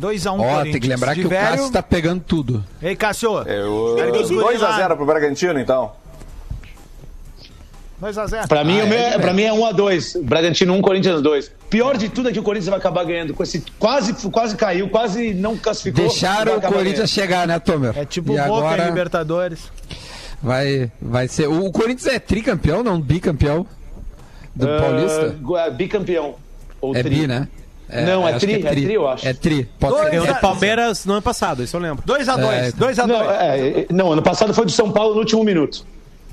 [0.00, 0.72] 2x1 Ó, Corinthians.
[0.72, 2.64] tem que lembrar que o Tiveram- Cássio tá pegando tudo.
[2.82, 3.38] Ei, Cássio.
[3.42, 4.78] Eu, Quero que os guri lá.
[4.78, 5.92] 2x0 pro Bragantino, então.
[8.00, 8.48] 2x0.
[8.48, 10.82] Pra mim, Ah, o meu é, é, pra mim é 1 a 2 Bragantino 1,
[10.82, 11.52] Corinthians 2.
[11.70, 13.32] Pior de tudo é que o Corinthians vai acabar ganhando.
[13.32, 16.02] Com esse, quase, quase caiu, quase não classificou.
[16.08, 17.06] Deixaram o Corinthians ganhando.
[17.08, 17.96] chegar, né, Tomer?
[17.96, 19.60] É tipo e Boca agora Libertadores.
[20.42, 21.48] Vai, vai ser.
[21.48, 23.66] O, Corinthians é tricampeão, não bicampeão
[24.54, 25.36] do Ah, Paulista?
[25.66, 26.34] é bicampeão.
[26.80, 27.20] Ou É tri.
[27.20, 27.48] bi, né?
[28.06, 29.28] Não, é acho que tri, é tri, eu acho.
[29.28, 30.10] É tri, pode Dois ser.
[30.12, 32.02] Ganhou do Palmeiras no ano passado, isso eu lembro.
[32.06, 32.52] 2x2.
[32.52, 33.06] É, 2x2.
[33.06, 35.84] Não, é, é, não, ano passado foi do São Paulo no último minuto.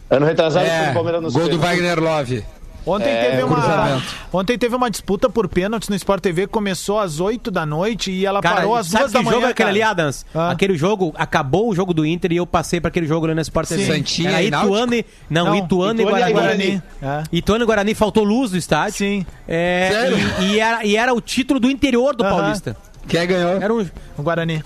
[0.10, 1.60] Ano retrasado foi É, do Palmeiras no gol do.
[1.60, 2.46] Wagner Love.
[2.86, 4.02] Ontem, É, teve uma,
[4.34, 8.26] ontem teve uma disputa por pênaltis no Sport TV, começou às 8 da noite e
[8.26, 9.36] ela Cara, parou às sabe 2 que da manhã.
[9.36, 10.26] jogo é aquele ali, Adams?
[10.34, 10.52] Ah.
[10.52, 13.42] Aquele jogo, acabou o jogo do Inter e eu passei pra aquele jogo ali na
[13.42, 13.86] Sport TV.
[13.86, 14.74] Santinha Era e Náutico?
[14.74, 15.06] Ituano e...
[15.30, 16.34] Não, Não, Ituano, e Ituano e Guarani.
[16.34, 16.84] Guarani.
[17.02, 17.24] É.
[17.32, 18.94] Ituano e Guarani, faltou luz no estádio.
[18.98, 19.26] Sim.
[19.48, 20.18] É, Sério?
[20.42, 22.38] e, e era, e era o título do interior do Aham.
[22.38, 22.78] Paulista.
[23.08, 23.62] Quem ganhou?
[23.62, 23.86] Era um...
[24.18, 24.64] O Guarani.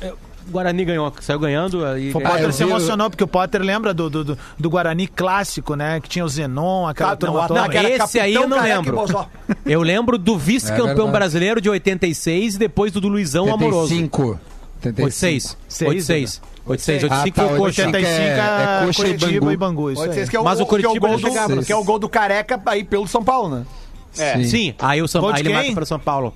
[0.48, 1.86] O Guarani ganhou, saiu ganhando.
[1.86, 2.12] Aí...
[2.14, 5.76] O Ah, Potter se emocionou porque o Potter lembra do, do, do, do Guarani clássico,
[5.76, 6.00] né?
[6.02, 7.68] Que tinha o Zenon, aquela Tá, turma não, toda.
[7.68, 9.06] Não, esse aí eu não e lembro.
[9.66, 11.12] Eu lembro do É vice-campeão verdade.
[11.12, 13.94] brasileiro de 86 e depois do, do Luizão Amoroso.
[13.94, 14.39] 85.
[14.86, 15.58] 86.
[15.68, 16.41] Seis, 86.
[16.66, 17.04] 86.
[17.12, 17.86] Ah, 85 tá, foi o Coxa.
[17.86, 19.52] 85 é- é, é Coxa e Curitiba Bangu.
[19.52, 19.91] e Bangu.
[19.91, 20.14] isso aí.
[20.14, 21.84] ser que é o, Mas o que é o Curitiba gol do, que é o
[21.84, 23.66] gol do Careca aí pelo São Paulo, né?
[24.18, 24.44] É.
[24.44, 26.34] Sim, aí, o São, ele marca para São Paulo.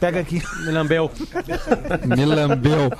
[0.00, 0.42] Pega aqui.
[0.64, 1.10] Me lambeu.
[2.06, 2.90] Me lambeu.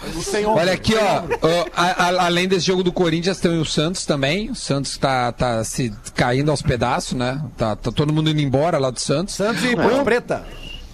[0.49, 1.23] Olha aqui, ó.
[1.43, 4.51] ó, a- a- além desse jogo do Corinthians, tem o Santos também.
[4.51, 7.41] O Santos tá, tá se caindo aos pedaços, né?
[7.57, 9.35] Tá, tá todo mundo indo embora lá do Santos.
[9.35, 10.45] Santos e Ponte Preta.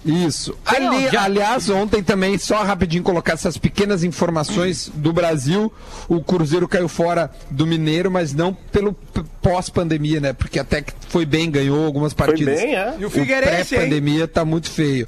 [0.05, 0.57] Isso.
[0.65, 5.71] Ali, já- Aliás, ontem também, só rapidinho colocar essas pequenas informações do Brasil.
[6.07, 8.93] O Cruzeiro caiu fora do Mineiro, mas não pelo
[9.41, 10.33] pós-pandemia, né?
[10.33, 12.59] Porque até que foi bem, ganhou algumas partidas.
[12.59, 12.95] bem, é.
[12.99, 15.07] E o Figueirense, pré-pandemia tá muito feio.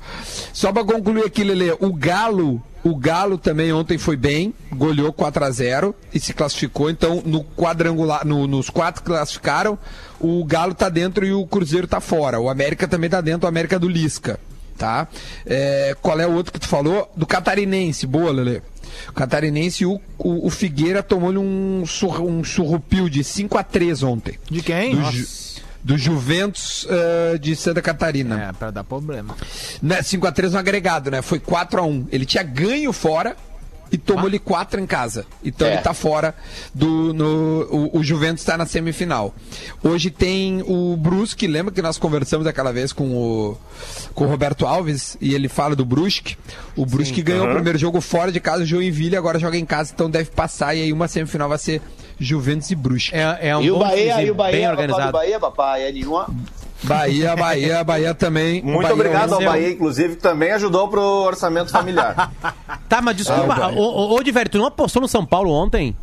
[0.54, 5.46] Só pra concluir aqui, Lele, o Galo, o Galo também ontem foi bem, goleou 4
[5.46, 6.90] a 0 e se classificou.
[6.90, 9.78] Então, no quadrangular, no- nos quatro que classificaram,
[10.20, 12.40] o Galo tá dentro e o Cruzeiro tá fora.
[12.40, 14.40] O América também tá dentro, o América do Lisca,
[14.82, 15.08] tá?
[15.46, 17.12] É, qual é o outro que tu falou?
[17.16, 18.62] Do Catarinense, boa, Lele.
[19.10, 24.02] O Catarinense, o, o, o Figueira tomou-lhe um, sur, um surrupio de 5 a 3
[24.02, 24.40] ontem.
[24.50, 24.96] De quem?
[24.96, 25.28] Do, Ju-
[25.84, 28.50] do Juventus eh, de Santa Catarina.
[28.50, 29.36] É, pra dar problema.
[29.82, 31.22] Né, 5x3 no agregado, né?
[31.22, 32.08] Foi 4x1.
[32.12, 33.36] Ele tinha ganho fora
[33.92, 35.26] e tomou-lhe 4 em casa.
[35.44, 35.74] Então É.
[35.74, 36.34] ele tá fora
[36.74, 37.14] do.
[37.14, 39.34] No, o, o Juventus tá na semifinal.
[39.84, 43.58] Hoje tem o Brusque, lembra que nós conversamos aquela vez com o,
[44.14, 46.38] com o Roberto Alves e ele fala do Brusque.
[46.76, 49.92] O Brusque ganhou o primeiro jogo fora de casa, o Joinville, agora joga em casa,
[49.94, 50.74] então deve passar.
[50.76, 51.82] E aí uma semifinal vai ser
[52.20, 53.16] Juventus e Brusque.
[53.16, 55.12] É, é um E o bom Bahia, e o Bahia, bem organizado.
[55.12, 56.28] Bahia, papai, é nenhuma.
[56.84, 58.62] Bahia, Bahia, Bahia também.
[58.62, 59.42] Muito Bahia obrigado ao.
[59.44, 62.32] Bahia, inclusive, que também ajudou pro orçamento familiar.
[62.90, 65.50] Tá, mas desculpa, Ah, o ô, ô, ô, Diverio, tu não apostou no São Paulo
[65.50, 65.96] ontem?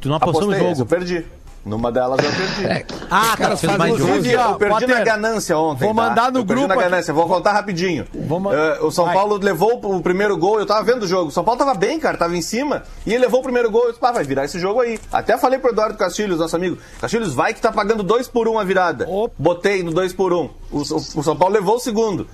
[0.00, 0.88] Tu não apostou Apostei, no esse eu jogo?
[0.88, 1.26] perdi.
[1.66, 2.86] Numa delas eu perdi.
[3.10, 4.08] Ah, Os tá, caras fez mais jogo.
[4.10, 5.84] Inclusive, ó, eu perdi Potter, na ganância ontem.
[5.84, 6.02] vou tá?
[6.08, 6.82] mandar no eu perdi grupo na aqui.
[6.84, 8.06] ganância, vou contar rapidinho.
[8.14, 9.14] Vou ma- Eh, o São Vai.
[9.14, 11.28] Paulo levou o primeiro gol, eu tava vendo o jogo.
[11.28, 12.84] O São Paulo tava bem, cara, tava em cima.
[13.04, 14.96] E ele levou o primeiro gol, eu disse, pá, vai virar esse jogo aí.
[15.12, 16.78] Até falei pro Eduardo Castilhos, nosso amigo.
[17.00, 19.04] Castilhos, vai que tá pagando 2 por 1 um a virada.
[19.08, 19.34] Opa.
[19.36, 20.50] Botei no 2 por 1 um.
[20.70, 20.80] o, o-
[21.18, 22.28] o São Paulo levou o segundo.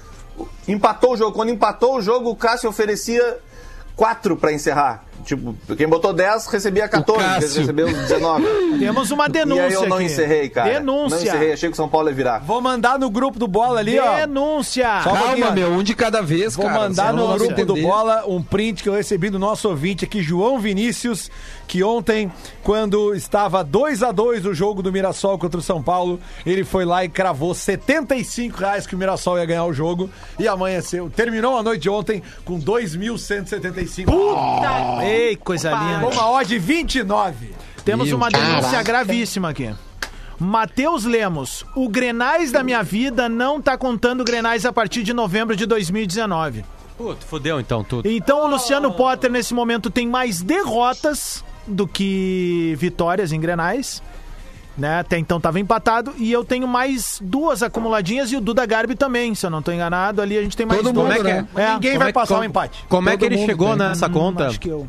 [0.68, 1.32] Empatou o jogo.
[1.32, 3.38] Quando empatou o jogo, o Cássio oferecia
[3.96, 5.04] 4 pra encerrar.
[5.24, 7.60] Tipo, quem botou 10 recebia 14, quem Cássio.
[7.60, 8.44] recebeu 19.
[8.80, 10.06] Temos uma E denúncia aí eu não aqui.
[10.06, 10.72] encerrei, cara.
[10.72, 11.16] Denúncia.
[11.16, 12.40] Não encerrei, achei que o São Paulo ia virar.
[12.40, 14.16] Vou mandar no grupo do Bola ali, ó.
[14.16, 15.00] Denúncia.
[15.04, 15.54] Só um pouquinho, Calma, ó.
[15.54, 16.80] meu, um de cada vez, Vou cara.
[16.80, 17.82] mandar senão no grupo do entender.
[17.86, 21.30] Bola um print que eu recebi do nosso ouvinte aqui, João Vinícius,
[21.68, 22.32] que ontem,
[22.64, 26.84] quando estava 2 a 2 o jogo do Mirassol contra o São Paulo, ele foi
[26.84, 31.08] lá e cravou 75 reais que o Mirassol ia ganhar o jogo e amanheceu.
[31.14, 33.81] Terminou a noite de ontem com 2.175.
[35.02, 36.08] Ei, coisa linda.
[36.08, 37.54] Uma odd de 29.
[37.84, 39.74] Temos Meu uma denúncia gravíssima aqui.
[40.38, 45.54] Matheus Lemos, o Grenais da minha vida não tá contando Grenais a partir de novembro
[45.54, 46.64] de 2019.
[46.98, 48.08] Puta, fodeu então tudo.
[48.08, 54.02] Então o Luciano Potter nesse momento tem mais derrotas do que vitórias em Grenais.
[54.76, 55.00] Né?
[55.00, 59.34] Até então tava empatado e eu tenho mais duas acumuladinhas e o Duda Garbi também,
[59.34, 60.22] se eu não tô enganado.
[60.22, 61.08] Ali a gente tem mais Todo duas.
[61.08, 61.48] mundo, Como é que né?
[61.64, 61.74] é?
[61.74, 62.84] Ninguém Como vai é que- passar como- um empate.
[62.88, 63.78] Como é Todo que ele chegou tem.
[63.88, 64.46] nessa conta?
[64.46, 64.86] Acho que eu...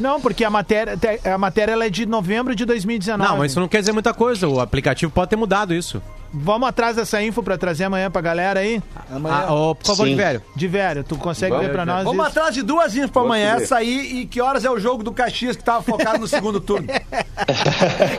[0.00, 0.94] Não, porque a matéria,
[1.32, 3.30] a matéria ela é de novembro de 2019.
[3.30, 4.48] Não, mas isso não quer dizer muita coisa.
[4.48, 6.02] O aplicativo pode ter mudado isso.
[6.32, 8.80] Vamos atrás dessa info pra trazer amanhã pra galera aí.
[9.28, 10.10] Ah, ô, por favor, Sim.
[10.10, 10.40] de velho.
[10.54, 12.38] De velho, tu consegue Vamos, ver pra nós Vamos isso?
[12.38, 13.56] atrás de duas infos pra amanhã.
[13.56, 16.58] Essa aí e que horas é o jogo do Caxias que tava focado no segundo
[16.62, 16.86] turno.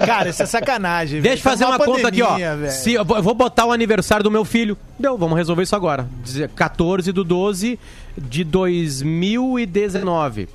[0.05, 1.21] Cara, isso é sacanagem.
[1.21, 1.71] Deixa eu fazer velho.
[1.71, 2.35] uma, Tá conta aqui, ó.
[2.69, 4.77] Se, eu vou botar o aniversário do meu filho.
[4.99, 6.05] Deu, vamos resolver isso agora.
[6.21, 7.79] Dizer 14 do 12
[8.17, 10.49] de 2019.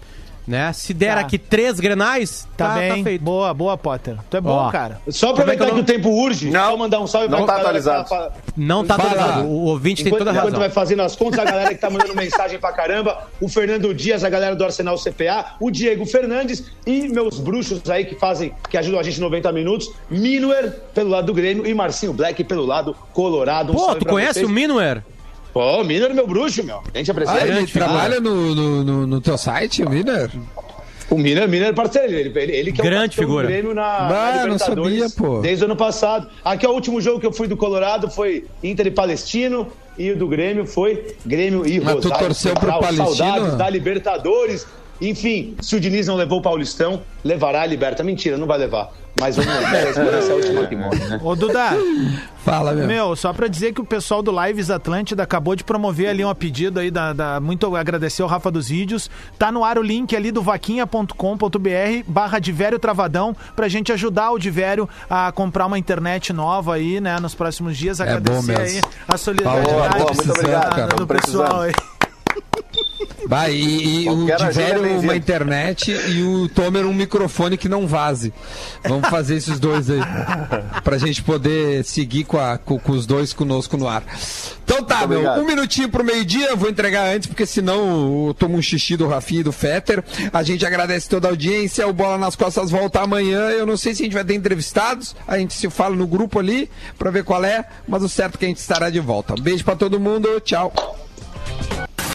[0.46, 0.72] Né?
[0.72, 1.20] Se der Tá.
[1.22, 2.98] aqui três grenais, Tá, tá, bem.
[2.98, 3.20] tá feito.
[3.22, 4.16] boa, boa, Potter.
[4.30, 4.70] Tu é bom, Ó.
[4.70, 5.00] cara.
[5.08, 7.38] Só é que aproveitar que, não- o tempo urge, Não, só mandar um salve não
[7.44, 8.08] pra tá galera que atualizado.
[8.08, 9.10] fa- Não tá Fala.
[9.10, 9.46] atualizado.
[9.48, 10.60] O ouvinte tem Enquanto, toda a enquanto razão.
[10.60, 14.22] vai fazendo as contas, a galera que tá mandando mensagem pra caramba, o Fernando Dias,
[14.22, 18.78] a galera do Arsenal CPA, o Diego Fernandes e meus bruxos aí que fazem, que
[18.78, 22.94] ajudam a gente 90 minutos, Minuer pelo lado do Grêmio e Marcinho Black pelo lado
[23.12, 23.72] colorado.
[23.72, 24.46] Um Pô, tu pra conhece vocês.
[24.46, 25.02] o Minuer?
[25.56, 26.82] Pô, o Minuer é meu bruxo, meu.
[26.94, 27.38] A gente apresenta.
[27.38, 30.30] Ah, ele Grande trabalha no, no, no, no teu site, o Miller?
[31.08, 33.46] O Miller, Miller é parceiro, ele, ele, ele que é o Grande figura.
[33.46, 35.40] do Grêmio na, Ah, na não Libertadores sabia, pô.
[35.40, 36.28] desde o ano passado.
[36.44, 40.10] Aqui é o último jogo que eu fui do Colorado, foi Inter e Palestino, e
[40.10, 42.68] o do Grêmio foi Grêmio e Mas tu Rosário torceu pro.
[42.78, 43.14] Palestino?
[43.14, 44.66] Saudades da Libertadores.
[45.00, 48.04] Enfim, se o Diniz não levou o Paulistão, levará a Liberta.
[48.04, 48.92] Mentira, não vai levar.
[49.18, 51.20] Mas vamos ver, a esperança é a última que morre, né?
[51.22, 51.70] Ô, Duda,
[52.44, 52.86] Fala, meu.
[52.86, 56.34] meu, só pra dizer que o pessoal do Lives Atlântida acabou de promover ali um
[56.34, 59.10] pedido aí da, da- muito agradecer ao Rafa dos Vídeos.
[59.38, 64.38] Tá no ar o link ali do vaquinha.com.br barra Divério Travadão pra gente ajudar o
[64.38, 68.00] Divério a comprar uma internet nova aí, né, nos próximos dias.
[68.00, 68.80] É bom Agradecer mesmo.
[68.86, 70.86] aí a solidariedade Boa, boa, muito obrigado, cara.
[70.88, 71.72] do Tamo pessoal aí.
[73.26, 75.00] Vai, e, e o é bem-vinda.
[75.00, 78.32] uma internet e o Tomer um microfone que não vaze.
[78.86, 80.00] Vamos fazer esses dois aí.
[80.84, 84.04] Pra gente poder seguir com, a- com- com os dois conosco no ar.
[84.64, 85.18] Então tá, Muito meu.
[85.20, 85.40] obrigado.
[85.42, 89.40] Um minutinho pro meio-dia, vou entregar antes, porque senão eu tomo um xixi do Rafinha
[89.40, 90.02] e do Fetter.
[90.32, 91.86] A gente agradece toda a audiência.
[91.88, 93.40] O Bola nas Costas volta amanhã.
[93.50, 95.14] Eu não sei se a gente vai ter entrevistados.
[95.26, 98.38] A gente se fala no grupo ali pra ver qual é, mas o certo é
[98.38, 99.34] que a gente estará de volta.
[99.34, 100.40] Um beijo pra todo mundo.
[100.40, 100.72] Tchau.